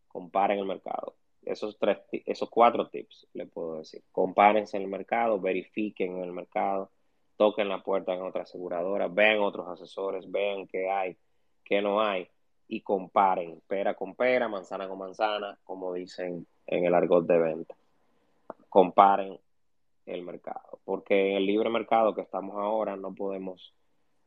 [0.09, 1.14] comparen el mercado.
[1.42, 4.02] Esos tres, esos cuatro tips le puedo decir.
[4.12, 6.90] Compárense en el mercado, verifiquen en el mercado,
[7.36, 11.16] toquen la puerta en otra aseguradora, vean otros asesores, vean qué hay,
[11.68, 12.28] qué no hay
[12.68, 17.74] y comparen pera con pera, manzana con manzana, como dicen en el argot de venta.
[18.68, 19.38] Comparen
[20.06, 23.74] el mercado, porque en el libre mercado que estamos ahora no podemos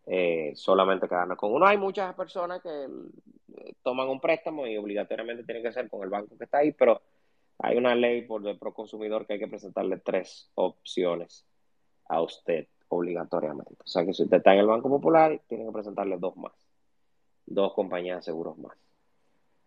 [0.05, 1.65] eh, solamente quedarnos con uno.
[1.65, 6.09] Hay muchas personas que eh, toman un préstamo y obligatoriamente tienen que ser con el
[6.09, 7.01] banco que está ahí, pero
[7.59, 11.45] hay una ley por el pro consumidor que hay que presentarle tres opciones
[12.09, 13.75] a usted obligatoriamente.
[13.83, 16.53] O sea que si usted está en el Banco Popular, tiene que presentarle dos más,
[17.45, 18.77] dos compañías de seguros más.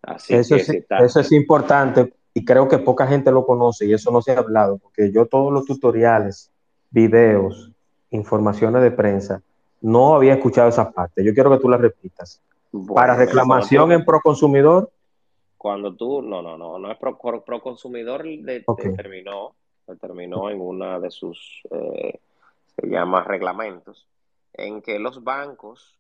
[0.03, 4.11] Así eso, es, eso es importante y creo que poca gente lo conoce y eso
[4.11, 6.51] no se ha hablado, porque yo todos los tutoriales,
[6.91, 7.71] videos,
[8.11, 9.41] informaciones de prensa,
[9.81, 11.25] no había escuchado esa parte.
[11.25, 12.41] Yo quiero que tú la repitas.
[12.93, 14.91] Para reclamación en pro consumidor.
[15.57, 19.55] Cuando tú, no, no, no, no es pro, pro consumidor, determinó,
[19.87, 22.19] determinó en una de sus, eh,
[22.75, 24.07] se llama reglamentos,
[24.53, 25.97] en que los bancos,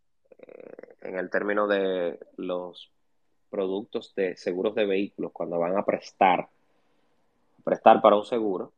[1.01, 2.91] en el término de los
[3.51, 6.49] productos de seguros de vehículos cuando van a prestar,
[7.63, 8.73] prestar para un seguro,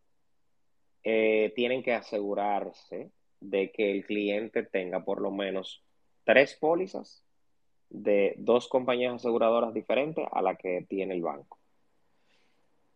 [1.03, 3.11] eh, tienen que asegurarse
[3.41, 5.83] de que el cliente tenga por lo menos
[6.25, 7.23] tres pólizas
[7.89, 11.59] de dos compañías aseguradoras diferentes a la que tiene el banco.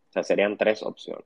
[0.09, 1.25] O sea, serían tres opciones.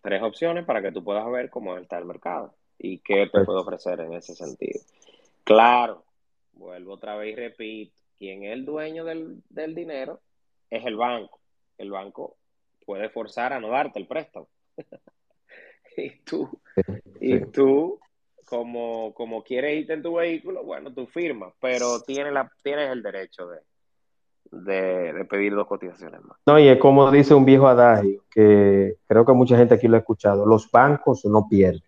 [0.00, 3.60] Tres opciones para que tú puedas ver cómo está el mercado y qué te puede
[3.60, 4.80] ofrecer en ese sentido.
[5.44, 6.04] Claro,
[6.52, 9.42] vuelvo otra vez y repito, quien es el dueño del,
[9.74, 10.20] dinero
[10.70, 11.40] es el banco.
[11.78, 12.36] El banco
[12.84, 14.48] puede forzar a no darte el préstamo.
[15.96, 16.48] y tú,
[17.20, 17.98] y tú
[18.44, 23.02] como, como quieres irte en tu vehículo, bueno, tú firmas, pero tienes, la, tienes el
[23.02, 23.60] derecho de,
[24.50, 26.38] de, pedir dos cotizaciones más.
[26.46, 29.96] No, y es como dice un viejo adagio, que creo que mucha gente aquí lo
[29.96, 31.82] ha escuchado, los bancos no pierden.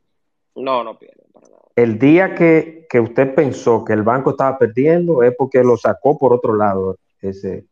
[0.54, 1.28] No, no pierden
[1.78, 6.32] el día que, usted pensó que el banco estaba perdiendo es porque lo sacó por
[6.32, 7.66] otro lado ese,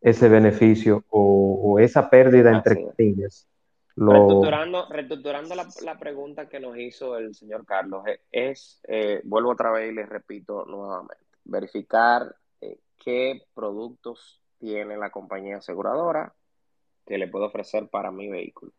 [0.00, 3.46] ese beneficio o, esa pérdida entre comillas.
[3.94, 4.88] Reestructurando,
[5.84, 9.94] la, pregunta que nos hizo el señor Carlos, eh, es, eh, vuelvo otra vez y
[9.94, 16.32] les repito nuevamente, verificar eh, qué productos tiene la compañía aseguradora
[17.04, 18.72] que le puedo ofrecer para mi vehículo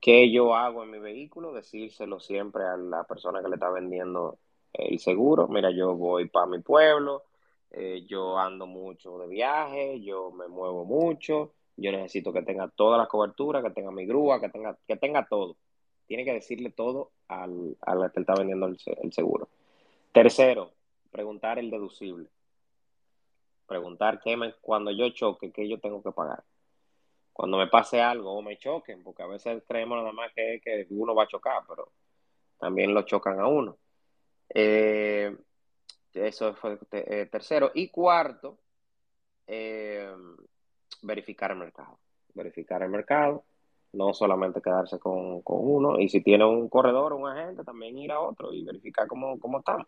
[0.00, 4.38] qué yo hago en mi vehículo, decírselo siempre a la persona que le está vendiendo
[4.72, 5.48] el seguro.
[5.48, 7.24] Mira, yo voy para mi pueblo,
[7.70, 12.98] eh, yo ando mucho de viaje, yo me muevo mucho, yo necesito que tenga toda
[12.98, 15.56] la cobertura, que tenga mi grúa, que tenga, que tenga todo.
[16.06, 19.48] Tiene que decirle todo al, al que está vendiendo el, seguro.
[20.12, 20.72] Tercero,
[21.10, 22.28] preguntar el deducible.
[23.66, 26.42] Preguntar qué me, cuando yo choque, qué yo tengo que pagar
[27.40, 30.86] cuando me pase algo o me choquen, porque a veces creemos nada más que, que
[30.90, 31.90] uno va a chocar, pero
[32.58, 33.78] también lo chocan a uno.
[34.50, 35.34] Eh,
[36.12, 37.70] eso fue eh, tercero.
[37.74, 38.58] Y cuarto,
[39.46, 40.14] eh,
[41.00, 41.98] verificar el mercado.
[42.34, 43.44] Verificar el mercado,
[43.94, 45.98] no solamente quedarse con, uno.
[45.98, 49.60] Y si tiene un corredor un agente, también ir a otro y verificar cómo, cómo
[49.60, 49.86] estamos.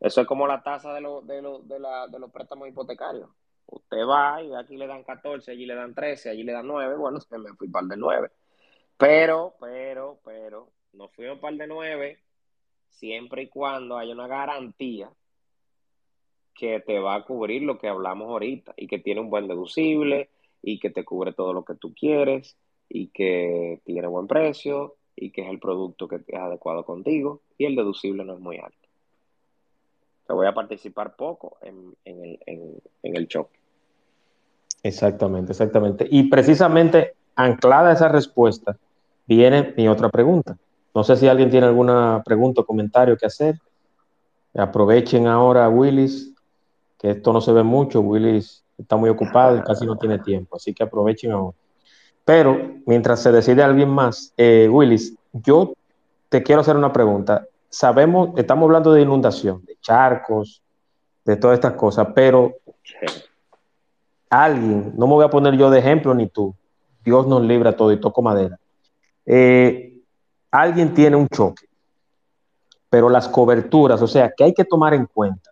[0.00, 3.28] Eso es como la tasa de, de, de, la, de los préstamos hipotecarios.
[3.66, 6.96] Usted va y aquí le dan 14, allí le dan 13, allí le dan 9.
[6.96, 8.30] Bueno, usted me fui para el de 9.
[8.96, 12.20] Pero, pero, pero, no fuimos para el de 9
[12.90, 15.10] siempre y cuando haya una garantía
[16.54, 20.30] que te va a cubrir lo que hablamos ahorita y que tiene un buen deducible
[20.62, 22.56] y que te cubre todo lo que tú quieres
[22.88, 27.66] y que tiene buen precio y que es el producto que es adecuado contigo y
[27.66, 28.85] el deducible no es muy alto.
[30.26, 33.58] Te voy a participar poco en, el, en choque.
[34.82, 36.06] Exactamente, exactamente.
[36.10, 38.76] Y precisamente anclada a esa respuesta
[39.26, 40.56] viene mi otra pregunta.
[40.94, 43.58] No sé si alguien tiene alguna pregunta o comentario que hacer.
[44.54, 46.32] Aprovechen ahora, Willis,
[46.98, 48.00] que esto no se ve mucho.
[48.00, 51.56] Willis está muy ocupado y casi no tiene tiempo, así que aprovechen ahora.
[52.24, 55.74] Pero mientras se decide alguien más, eh, Willis, yo
[56.28, 57.46] te quiero hacer una pregunta.
[57.78, 60.62] Sabemos, estamos hablando de inundación, de charcos,
[61.26, 62.54] de todas estas cosas, pero
[64.30, 66.54] alguien, no me voy a poner yo de ejemplo ni tú,
[67.04, 68.58] Dios nos libra todo y toco madera.
[69.26, 70.00] Eh,
[70.50, 71.66] alguien tiene un choque,
[72.88, 75.50] pero las coberturas, o sea, que hay que tomar en cuenta.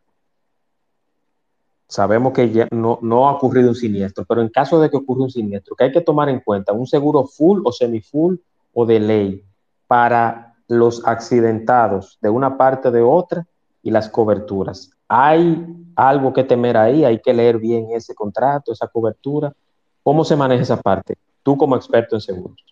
[1.86, 5.24] Sabemos que ya no, no ha ocurrido un siniestro, pero en caso de que ocurra
[5.24, 8.36] un siniestro, que hay que tomar en cuenta un seguro full o semi-full
[8.72, 9.44] o de ley
[9.86, 13.46] para los accidentados de una parte de otra
[13.82, 14.90] y las coberturas.
[15.08, 17.04] ¿Hay algo que temer ahí?
[17.04, 19.52] ¿Hay que leer bien ese contrato, esa cobertura?
[20.02, 21.16] ¿Cómo se maneja esa parte?
[21.42, 22.64] Tú como experto en seguros.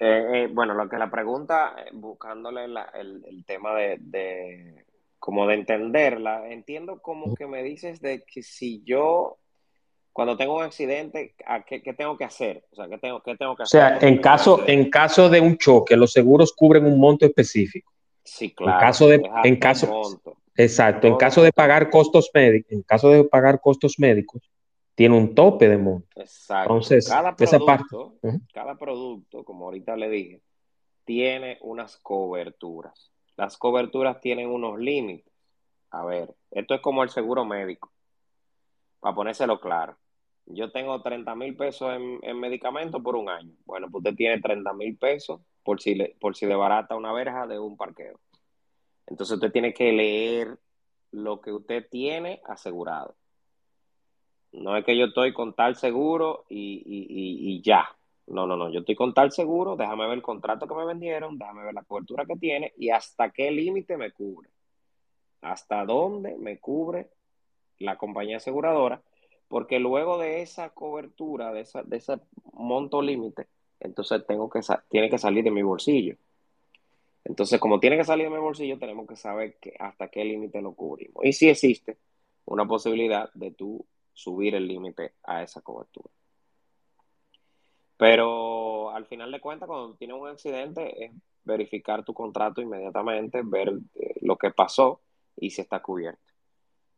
[0.00, 4.84] Eh, eh, bueno, lo que la pregunta, eh, buscándole el, tema de,
[5.18, 9.38] como de entenderla, entiendo como que me dices de que si yo,
[10.14, 11.34] cuando tengo un accidente,
[11.66, 12.64] qué, tengo que hacer?
[12.70, 13.82] O sea, ¿qué tengo, qué tengo que hacer?
[13.82, 17.92] O sea, en caso, en caso de un choque, los seguros cubren un monto específico.
[18.22, 18.78] Sí, claro.
[18.78, 20.02] En caso de, en caso,
[20.56, 24.40] exacto, en caso de pagar costos médicos, en caso de pagar costos médicos,
[24.94, 26.06] tiene un tope de monto.
[26.14, 26.72] Exacto.
[26.72, 28.14] Entonces, cada producto,
[28.54, 30.42] cada producto, como ahorita le dije,
[31.04, 33.10] tiene unas coberturas.
[33.36, 35.34] Las coberturas tienen unos límites.
[35.90, 37.92] A ver, esto es como el seguro médico,
[39.00, 39.98] para ponérselo claro.
[40.46, 43.52] Yo tengo 30 mil pesos en, en medicamentos por un año.
[43.64, 47.12] Bueno, pues usted tiene 30 mil pesos por si, le, por si le barata una
[47.12, 48.20] verja de un parqueo.
[49.06, 50.58] Entonces usted tiene que leer
[51.10, 53.16] lo que usted tiene asegurado.
[54.52, 57.88] No es que yo estoy con tal seguro y, ya.
[58.26, 58.70] No, no, no.
[58.70, 61.82] Yo estoy con tal seguro, déjame ver el contrato que me vendieron, déjame ver la
[61.82, 64.50] cobertura que tiene y hasta qué límite me cubre.
[65.42, 67.10] Hasta dónde me cubre
[67.78, 69.02] la compañía aseguradora.
[69.48, 72.18] Porque luego de esa cobertura, de, esa, de ese
[72.52, 73.46] monto límite,
[73.80, 76.16] entonces tengo que tiene que salir de mi bolsillo.
[77.24, 80.60] Entonces, como tiene que salir de mi bolsillo, tenemos que saber que hasta qué límite
[80.60, 81.24] lo cubrimos.
[81.24, 81.98] Y si existe
[82.44, 86.10] una posibilidad de tú subir el límite a esa cobertura.
[87.96, 91.12] Pero al final de cuentas, cuando tienes un accidente, es
[91.44, 95.00] verificar tu contrato inmediatamente, ver eh, lo que pasó
[95.36, 96.33] y si está cubierto.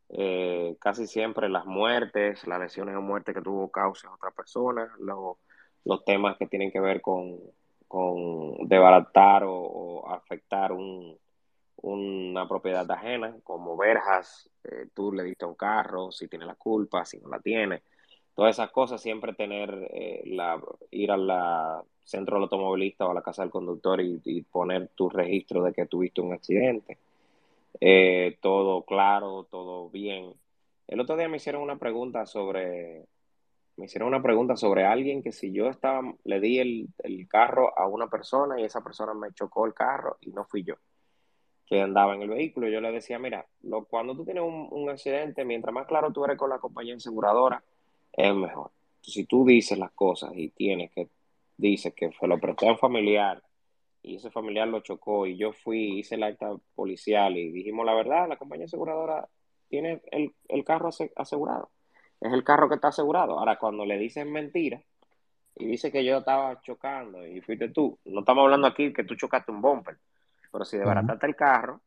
[0.09, 6.04] Eh, casi siempre las muertes, las lesiones o muerte que tuvo causa otra persona, los
[6.04, 7.38] temas que tienen que ver con,
[7.88, 11.18] con debaratar o afectar un,
[11.86, 17.04] una propiedad ajena, como verjas, eh, tú le diste un carro, si tiene la culpa,
[17.04, 17.82] si no la tiene.
[18.34, 23.22] Todas esas cosas, siempre tener, eh, la, ir al centro del automovilista o a la
[23.22, 26.98] casa del conductor y, poner tu registro de que tuviste un accidente.
[27.81, 30.35] Eh, todo claro, todo bien.
[30.87, 33.07] El otro día me hicieron una pregunta sobre,
[33.77, 37.77] me hicieron una pregunta sobre alguien que si yo estaba, le di el, el carro
[37.79, 40.77] a una persona y esa persona me chocó el carro y no fui yo
[41.66, 42.68] que andaba en el vehículo.
[42.68, 46.39] Yo le decía, mira, lo, cuando tú tienes un, accidente, mientras más claro tú eres
[46.39, 47.62] con la compañía aseguradora,
[48.12, 48.70] es mejor.
[49.03, 51.09] si tú dices las cosas y tienes que,
[51.57, 53.43] dices que fue lo presté a un familiar
[54.07, 57.94] y ese familiar lo chocó y yo fui, hice el acta policial y dijimos la
[57.94, 59.28] verdad, la compañía aseguradora
[59.68, 61.70] tiene el, el carro asegurado.
[62.20, 63.38] Es el carro que está asegurado.
[63.38, 64.80] Ahora, cuando le dicen mentira
[65.57, 69.16] y dice que yo estaba chocando y fuiste tú, no estamos hablando aquí que tú
[69.16, 69.98] chocaste un bumper
[70.52, 71.82] pero si desbarataste el carro,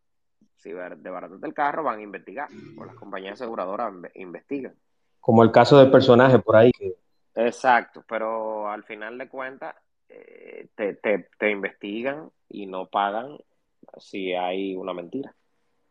[0.57, 2.47] si desbarataste el carro, van a investigar,
[2.77, 4.75] o las compañías aseguradoras investigan.
[5.19, 6.71] Como el caso del personaje por ahí.
[6.71, 6.93] Que...
[7.33, 9.73] Exacto, pero al final de cuentas
[10.09, 13.37] eh, te, investigan y no pagan
[13.97, 15.35] si hay una mentira,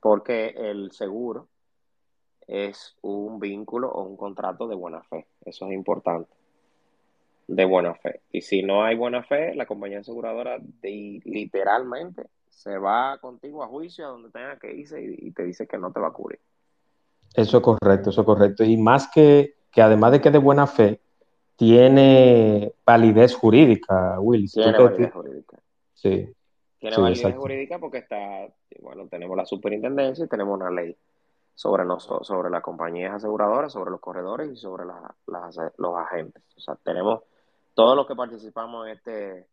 [0.00, 1.48] porque el seguro
[2.46, 6.30] es un vínculo o un contrato de buena fe, eso es importante,
[7.46, 8.20] de buena fe.
[8.32, 14.06] Y si no hay buena fe, la compañía aseguradora literalmente se va contigo a juicio
[14.06, 16.40] a donde tenga que irse y, te dice que no te va a cubrir.
[17.34, 18.64] Eso es correcto, eso es correcto.
[18.64, 21.00] Y más que, que además de que de buena fe,
[21.58, 24.48] tiene validez jurídica, Will.
[24.48, 25.58] Tiene validez jurídica.
[25.92, 26.32] Sí.
[26.78, 28.46] Tiene validez jurídica porque está,
[28.80, 30.96] bueno, tenemos la superintendencia y tenemos una ley
[31.56, 36.44] sobre, sobre las compañías aseguradoras, sobre los corredores y sobre los agentes.
[36.56, 37.22] O sea, tenemos
[37.74, 39.46] todos los que participamos en este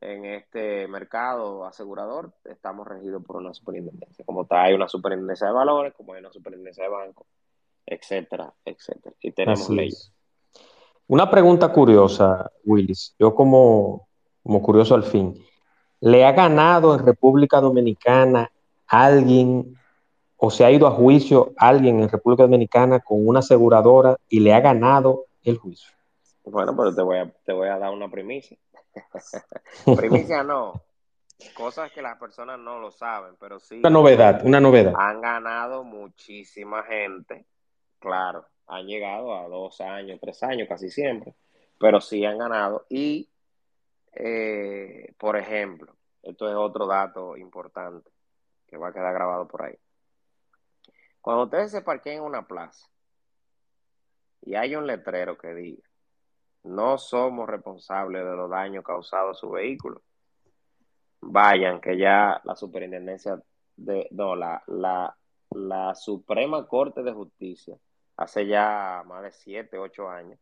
[0.00, 4.24] en este mercado asegurador estamos regidos por una superintendencia.
[4.24, 7.26] Como está, hay una superintendencia de valores, como hay una superintendencia de bancos,
[7.84, 9.14] etcétera, etcétera.
[9.20, 10.15] Y tenemos leyes.
[11.08, 13.14] Una pregunta curiosa, Willis.
[13.18, 14.08] Yo como,
[14.42, 15.40] como curioso al fin.
[16.00, 18.50] ¿Le ha ganado en República Dominicana
[18.86, 19.78] alguien
[20.36, 24.52] o se ha ido a juicio alguien en República Dominicana con una aseguradora y le
[24.52, 25.90] ha ganado el juicio?
[26.44, 28.56] Bueno, pero te voy a, te voy a dar una primicia.
[29.96, 30.82] primicia no.
[31.54, 33.78] Cosas que las personas no lo saben, pero sí.
[33.78, 34.94] Una novedad, una novedad.
[34.96, 37.46] Han ganado muchísima gente.
[37.98, 41.34] Claro, han llegado a dos años, tres años, casi siempre.
[41.78, 42.86] Pero sí han ganado.
[42.88, 43.28] Y,
[44.12, 48.10] eh, por ejemplo, esto es otro dato importante
[48.66, 49.78] que va a quedar grabado por ahí.
[51.20, 52.88] Cuando ustedes se parqueen en una plaza
[54.42, 55.82] y hay un letrero que diga,
[56.62, 60.02] no somos responsables de los daños causados a su vehículo,
[61.20, 63.40] vayan, que ya la superintendencia
[63.76, 65.16] de, no, la, la,
[65.50, 67.76] la Suprema Corte de Justicia,
[68.16, 70.38] hace ya más de siete, ocho años,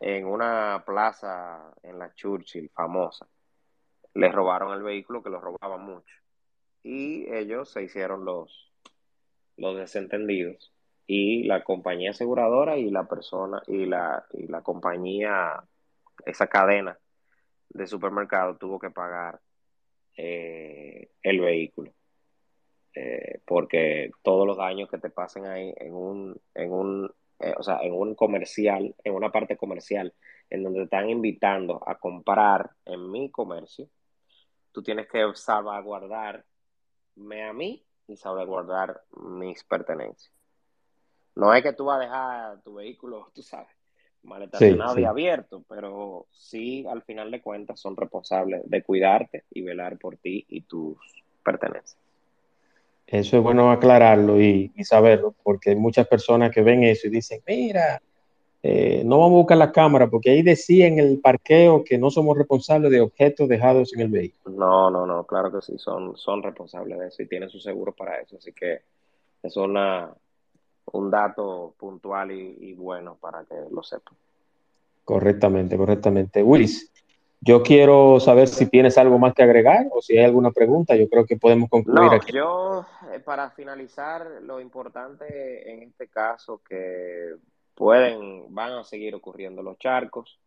[0.00, 3.26] en una plaza en la Churchill famosa,
[4.14, 6.14] les robaron el vehículo que lo robaban mucho.
[6.82, 8.72] Y ellos se hicieron los,
[9.56, 10.72] los desentendidos
[11.06, 15.62] y la compañía aseguradora y la persona y la, y la compañía,
[16.24, 16.98] esa cadena
[17.70, 19.40] de supermercado tuvo que pagar
[20.16, 21.92] eh, el vehículo.
[22.94, 27.62] Eh, porque todos los daños que te pasen ahí en un, en un, eh, o
[27.62, 30.14] sea, en un comercial, en una parte comercial,
[30.48, 33.88] en donde te están invitando a comprar en mi comercio,
[34.70, 36.44] tú tienes que salvaguardarme
[37.42, 40.32] a mí y salvaguardar mis pertenencias.
[41.34, 43.74] No es que tú vas a dejar tu vehículo, tú sabes,
[44.22, 49.62] mal estacionado y abierto, pero sí, al final de cuentas, son responsables de cuidarte y
[49.62, 50.96] velar por ti y tus
[51.42, 52.03] pertenencias.
[53.06, 57.10] Eso es bueno aclararlo y, y saberlo, porque hay muchas personas que ven eso y
[57.10, 58.00] dicen, mira,
[58.66, 62.10] eh, no vamos a buscar la cámara porque ahí decía en el parqueo que no
[62.10, 64.56] somos responsables de objetos dejados en el vehículo.
[64.56, 67.92] No, no, no, claro que sí, son, son responsables de eso y tienen su seguro
[67.92, 68.80] para eso, así que
[69.42, 70.10] es una,
[70.92, 74.14] un dato puntual y, bueno para que lo sepan.
[75.04, 76.42] Correctamente, correctamente.
[76.42, 76.90] Willis,
[77.44, 80.96] yo quiero saber si tienes algo más que agregar o si hay alguna pregunta.
[80.96, 82.32] Yo creo que podemos concluir no, aquí.
[82.32, 87.34] Yo, eh, para finalizar, lo importante en este caso que
[87.74, 90.40] pueden, van a seguir ocurriendo los charcos,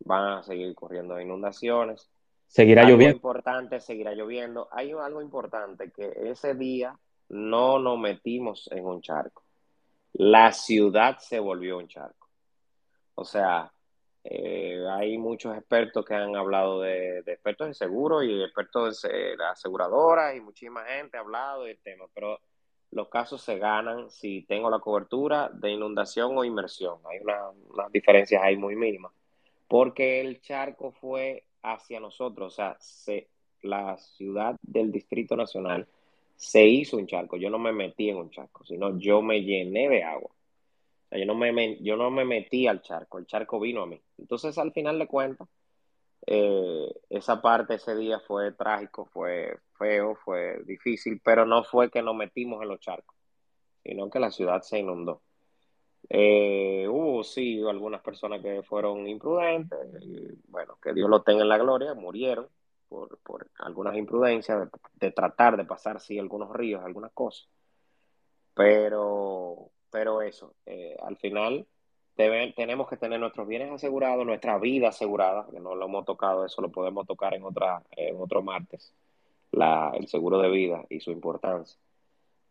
[0.00, 2.10] van a seguir ocurriendo inundaciones.
[2.46, 3.16] Seguirá algo lloviendo.
[3.16, 4.68] importante, seguirá lloviendo.
[4.70, 6.94] Hay algo importante que ese día
[7.30, 9.42] no nos metimos en un charco.
[10.12, 12.28] La ciudad se volvió un charco.
[13.14, 13.72] O sea,
[14.24, 20.34] eh, hay muchos expertos que han hablado de, expertos de seguro y expertos de aseguradoras
[20.34, 22.40] y muchísima gente ha hablado del tema, pero
[22.90, 26.98] los casos se ganan si tengo la cobertura de inundación o inmersión.
[27.10, 29.12] Hay una, unas diferencias ahí muy mínimas.
[29.68, 33.28] Porque el charco fue hacia nosotros, o sea, se,
[33.62, 35.88] la ciudad del Distrito Nacional
[36.36, 37.36] se hizo un charco.
[37.36, 40.30] Yo no me metí en un charco, sino yo me llené de agua.
[41.14, 44.00] Yo, no me, yo no me metí al charco, el charco vino a mí.
[44.18, 45.48] Entonces, al final de cuentas,
[46.26, 52.02] eh, esa parte ese día fue trágico, fue feo, fue difícil, pero no fue que
[52.02, 53.16] nos metimos en los charcos,
[53.82, 55.22] sino que la ciudad se inundó.
[56.08, 59.78] Eh, hubo sí algunas personas que fueron imprudentes,
[60.48, 62.48] bueno, que Dios lo tenga en la gloria, murieron
[62.88, 67.48] por, por algunas imprudencias de, de, tratar de pasar sí algunos ríos, algunas cosas.
[68.54, 71.68] Pero, pero eso, eh, al final
[72.16, 76.44] debe, tenemos que tener nuestros bienes asegurados, nuestra vida asegurada, que no lo hemos tocado,
[76.44, 78.92] eso lo podemos tocar en, otra, en otro martes,
[79.52, 81.78] la, el seguro de vida y su importancia.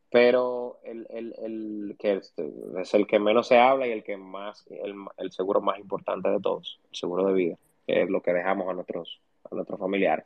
[0.10, 2.34] Pero el, el, el que es,
[2.78, 6.30] es, el que menos se habla y el que más, el, el, seguro más importante
[6.30, 9.20] de todos, el seguro de vida, que es lo que dejamos a nuestros,
[9.52, 10.26] a nuestros familiares.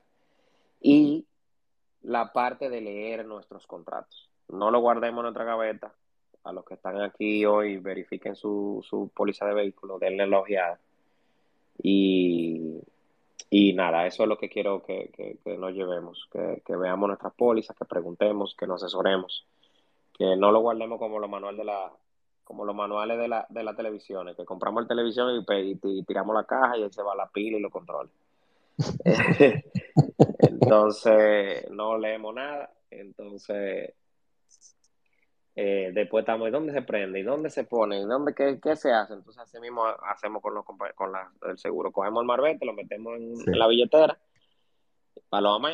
[0.82, 1.26] Y
[2.04, 4.30] la parte de leer nuestros contratos.
[4.50, 5.96] No lo guardemos en nuestra gaveta,
[6.48, 10.80] a los que están aquí hoy, verifiquen su, su póliza de vehículo, denle la ojeada.
[11.84, 12.80] Y,
[13.50, 17.08] y nada, eso es lo que quiero que, que, que nos llevemos, que, que, veamos
[17.08, 19.46] nuestras pólizas, que preguntemos, que nos asesoremos,
[20.18, 21.92] que no lo guardemos como los manuales de la
[22.44, 26.04] como los manuales de la, de la televisión, que compramos el televisión y, y, y
[26.04, 28.10] tiramos la caja y él se va a la pila y lo controla.
[30.40, 33.94] entonces, no leemos nada, entonces
[35.60, 37.20] eh, después estamos, ¿y dónde se prende?
[37.20, 38.00] ¿Y dónde se pone?
[38.00, 39.16] ¿Y dónde, qué, qué se hace?
[39.16, 41.92] Entonces, así mismo hacemos con, los, con la, el seguro.
[41.92, 43.44] Cogemos el marbete, lo metemos en, sí.
[43.48, 44.20] en la billetera
[45.30, 45.72] Paloma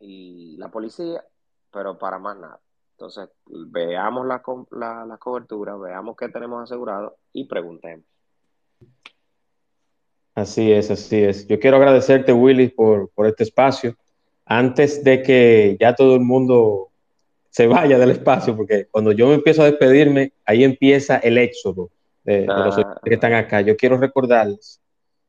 [0.00, 1.22] y la policía,
[1.70, 2.58] pero para más nada.
[2.92, 8.06] Entonces, veamos la, la, la cobertura, veamos qué tenemos asegurado y preguntemos.
[10.34, 11.46] Así es, así es.
[11.46, 13.94] Yo quiero agradecerte, Willy, por, por este espacio.
[14.46, 16.91] Antes de que ya todo el mundo
[17.52, 21.90] se vaya del espacio, porque cuando yo me empiezo a despedirme, ahí empieza el éxodo
[22.24, 22.98] de, los ah.
[23.04, 23.60] que están acá.
[23.60, 24.80] Yo quiero recordarles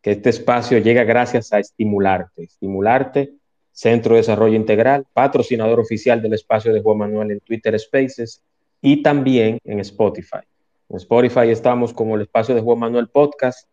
[0.01, 2.43] que este espacio llega gracias a Estimularte.
[2.43, 3.33] Estimularte,
[3.73, 8.41] Centro de Desarrollo Integral, patrocinador oficial del espacio de Juan Manuel en Twitter Spaces
[8.81, 10.45] y también en Spotify.
[10.87, 13.67] En Spotify estamos como el espacio de Juan Manuel Podcast.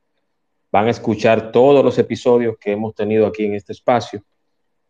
[0.73, 4.25] Van a escuchar todos los episodios que hemos tenido aquí en este espacio,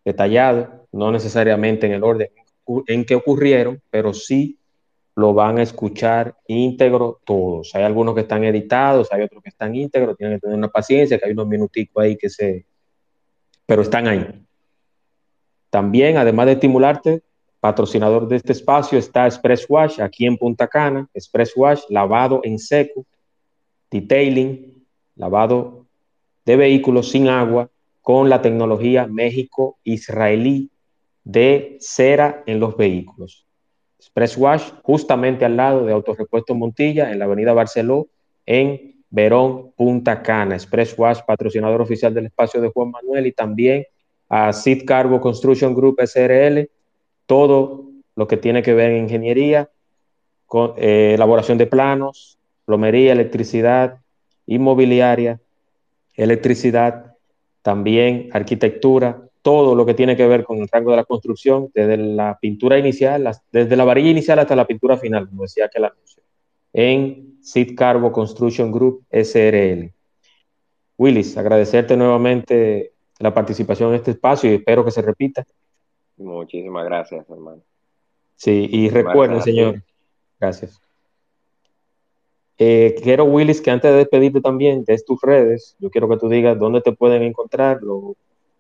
[0.03, 2.31] detallado, no necesariamente en el orden
[2.87, 4.59] en que ocurrieron, pero sí
[5.17, 7.75] lo van a escuchar íntegro todos.
[7.75, 11.19] Hay algunos que están editados, hay otros que están íntegros, tienen que tener una paciencia,
[11.19, 12.65] que hay unos minuticos ahí que se...
[13.67, 14.27] pero están ahí.
[15.69, 17.23] También, además de estimularte,
[17.61, 21.09] patrocinador de este espacio está Express Wash aquí en Punta Cana.
[21.13, 23.05] Express Wash, lavado en seco,
[23.91, 24.85] detailing,
[25.17, 25.87] lavado
[26.45, 27.69] de vehículos sin agua
[28.01, 30.71] con la tecnología México-Israelí
[31.25, 33.47] de cera en los vehículos.
[33.99, 38.09] Express Wash, justamente al lado de Autorepuesto Montilla, en la avenida Barceló,
[38.47, 40.55] en Verón, Punta Cana.
[40.55, 43.85] Express Wash, patrocinador oficial del espacio de Juan Manuel y también
[44.29, 46.71] a Sid Carbo Construction Group SRL,
[47.27, 49.69] todo lo que tiene que ver en ingeniería,
[50.47, 53.99] con, eh, elaboración de planos, plomería, electricidad,
[54.47, 55.41] inmobiliaria,
[56.15, 57.17] electricidad,
[57.63, 61.97] también arquitectura, todo lo que tiene que ver con el rango de la construcción, desde
[61.97, 65.89] la pintura inicial, desde la varilla inicial hasta la pintura final, como decía que la
[65.89, 66.23] anuncio,
[66.73, 69.93] en Sid Carbo Construction Group SRL.
[70.99, 75.45] Willis, agradecerte nuevamente la participación en este espacio y espero que se repita.
[76.19, 77.63] Muchísimas gracias, hermano.
[78.37, 79.83] Sí, y recuerden, señor,
[80.39, 80.81] gracias.
[82.59, 86.29] Eh, quiero, Willis, que antes de despedirte también de tus redes, yo quiero que tú
[86.29, 87.81] digas dónde te pueden encontrar,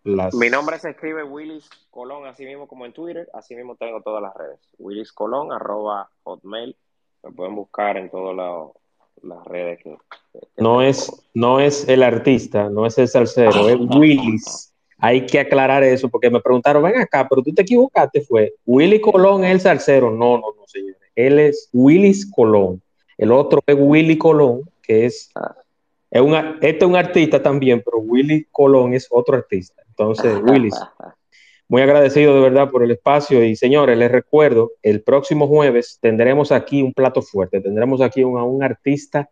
[0.04, 4.22] mi nombre se escribe Willis Colón, así mismo como en Twitter, así mismo tengo todas
[4.22, 4.58] las redes.
[4.78, 6.76] Willis Colón, arroba hotmail.
[7.22, 8.34] Me pueden buscar en todas
[9.22, 9.94] las redes que,
[10.56, 14.72] no es no es el artista, no es el salsero, es Willis.
[14.98, 19.00] Hay que aclarar eso porque me preguntaron, ven acá, pero tú te equivocaste, fue Willy
[19.00, 20.10] Colón es el salsero.
[20.10, 20.96] No, no, no, señores.
[21.14, 22.82] Él es Willis Colón.
[23.16, 25.54] El otro es Willy Colón, que es, ah.
[26.10, 29.82] es un, este es un artista también, pero Willy Colón es otro artista.
[30.00, 30.74] Entonces, Willis,
[31.68, 36.52] muy agradecido de verdad por el espacio y señores, les recuerdo, el próximo jueves tendremos
[36.52, 39.28] aquí un plato fuerte, tendremos aquí a un, artista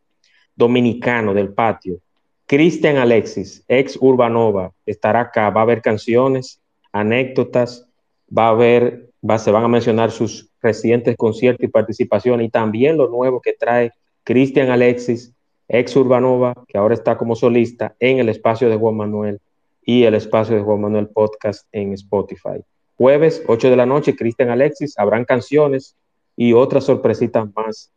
[0.54, 2.00] dominicano del patio,
[2.44, 6.60] Cristian Alexis, ex Urbanova, estará acá, va a haber canciones,
[6.92, 7.88] anécdotas,
[8.30, 12.98] va a haber, va, se van a mencionar sus recientes conciertos y participación y también
[12.98, 13.92] lo nuevo que trae
[14.22, 15.32] Cristian Alexis,
[15.66, 19.40] ex Urbanova, que ahora está como solista en el espacio de Juan Manuel
[19.89, 22.62] y el espacio de Juan Manuel Podcast en Spotify.
[22.99, 25.97] Jueves, 8 de la noche, Cristian Alexis, habrán canciones
[26.36, 27.91] y otras sorpresitas más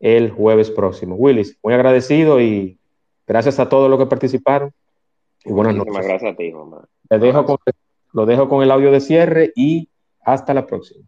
[0.00, 1.14] el jueves próximo.
[1.14, 2.76] Willis, muy agradecido y
[3.28, 4.72] gracias a todos los que participaron.
[5.44, 5.94] Y buenas noches.
[5.94, 6.84] gracias a ti, mamá.
[7.08, 7.60] dejo
[8.12, 9.88] lo dejo con el audio de cierre y
[10.24, 11.06] hasta la próxima.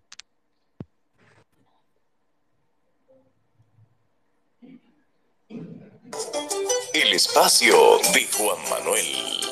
[6.95, 7.75] El espacio
[8.15, 9.52] de Juan Manuel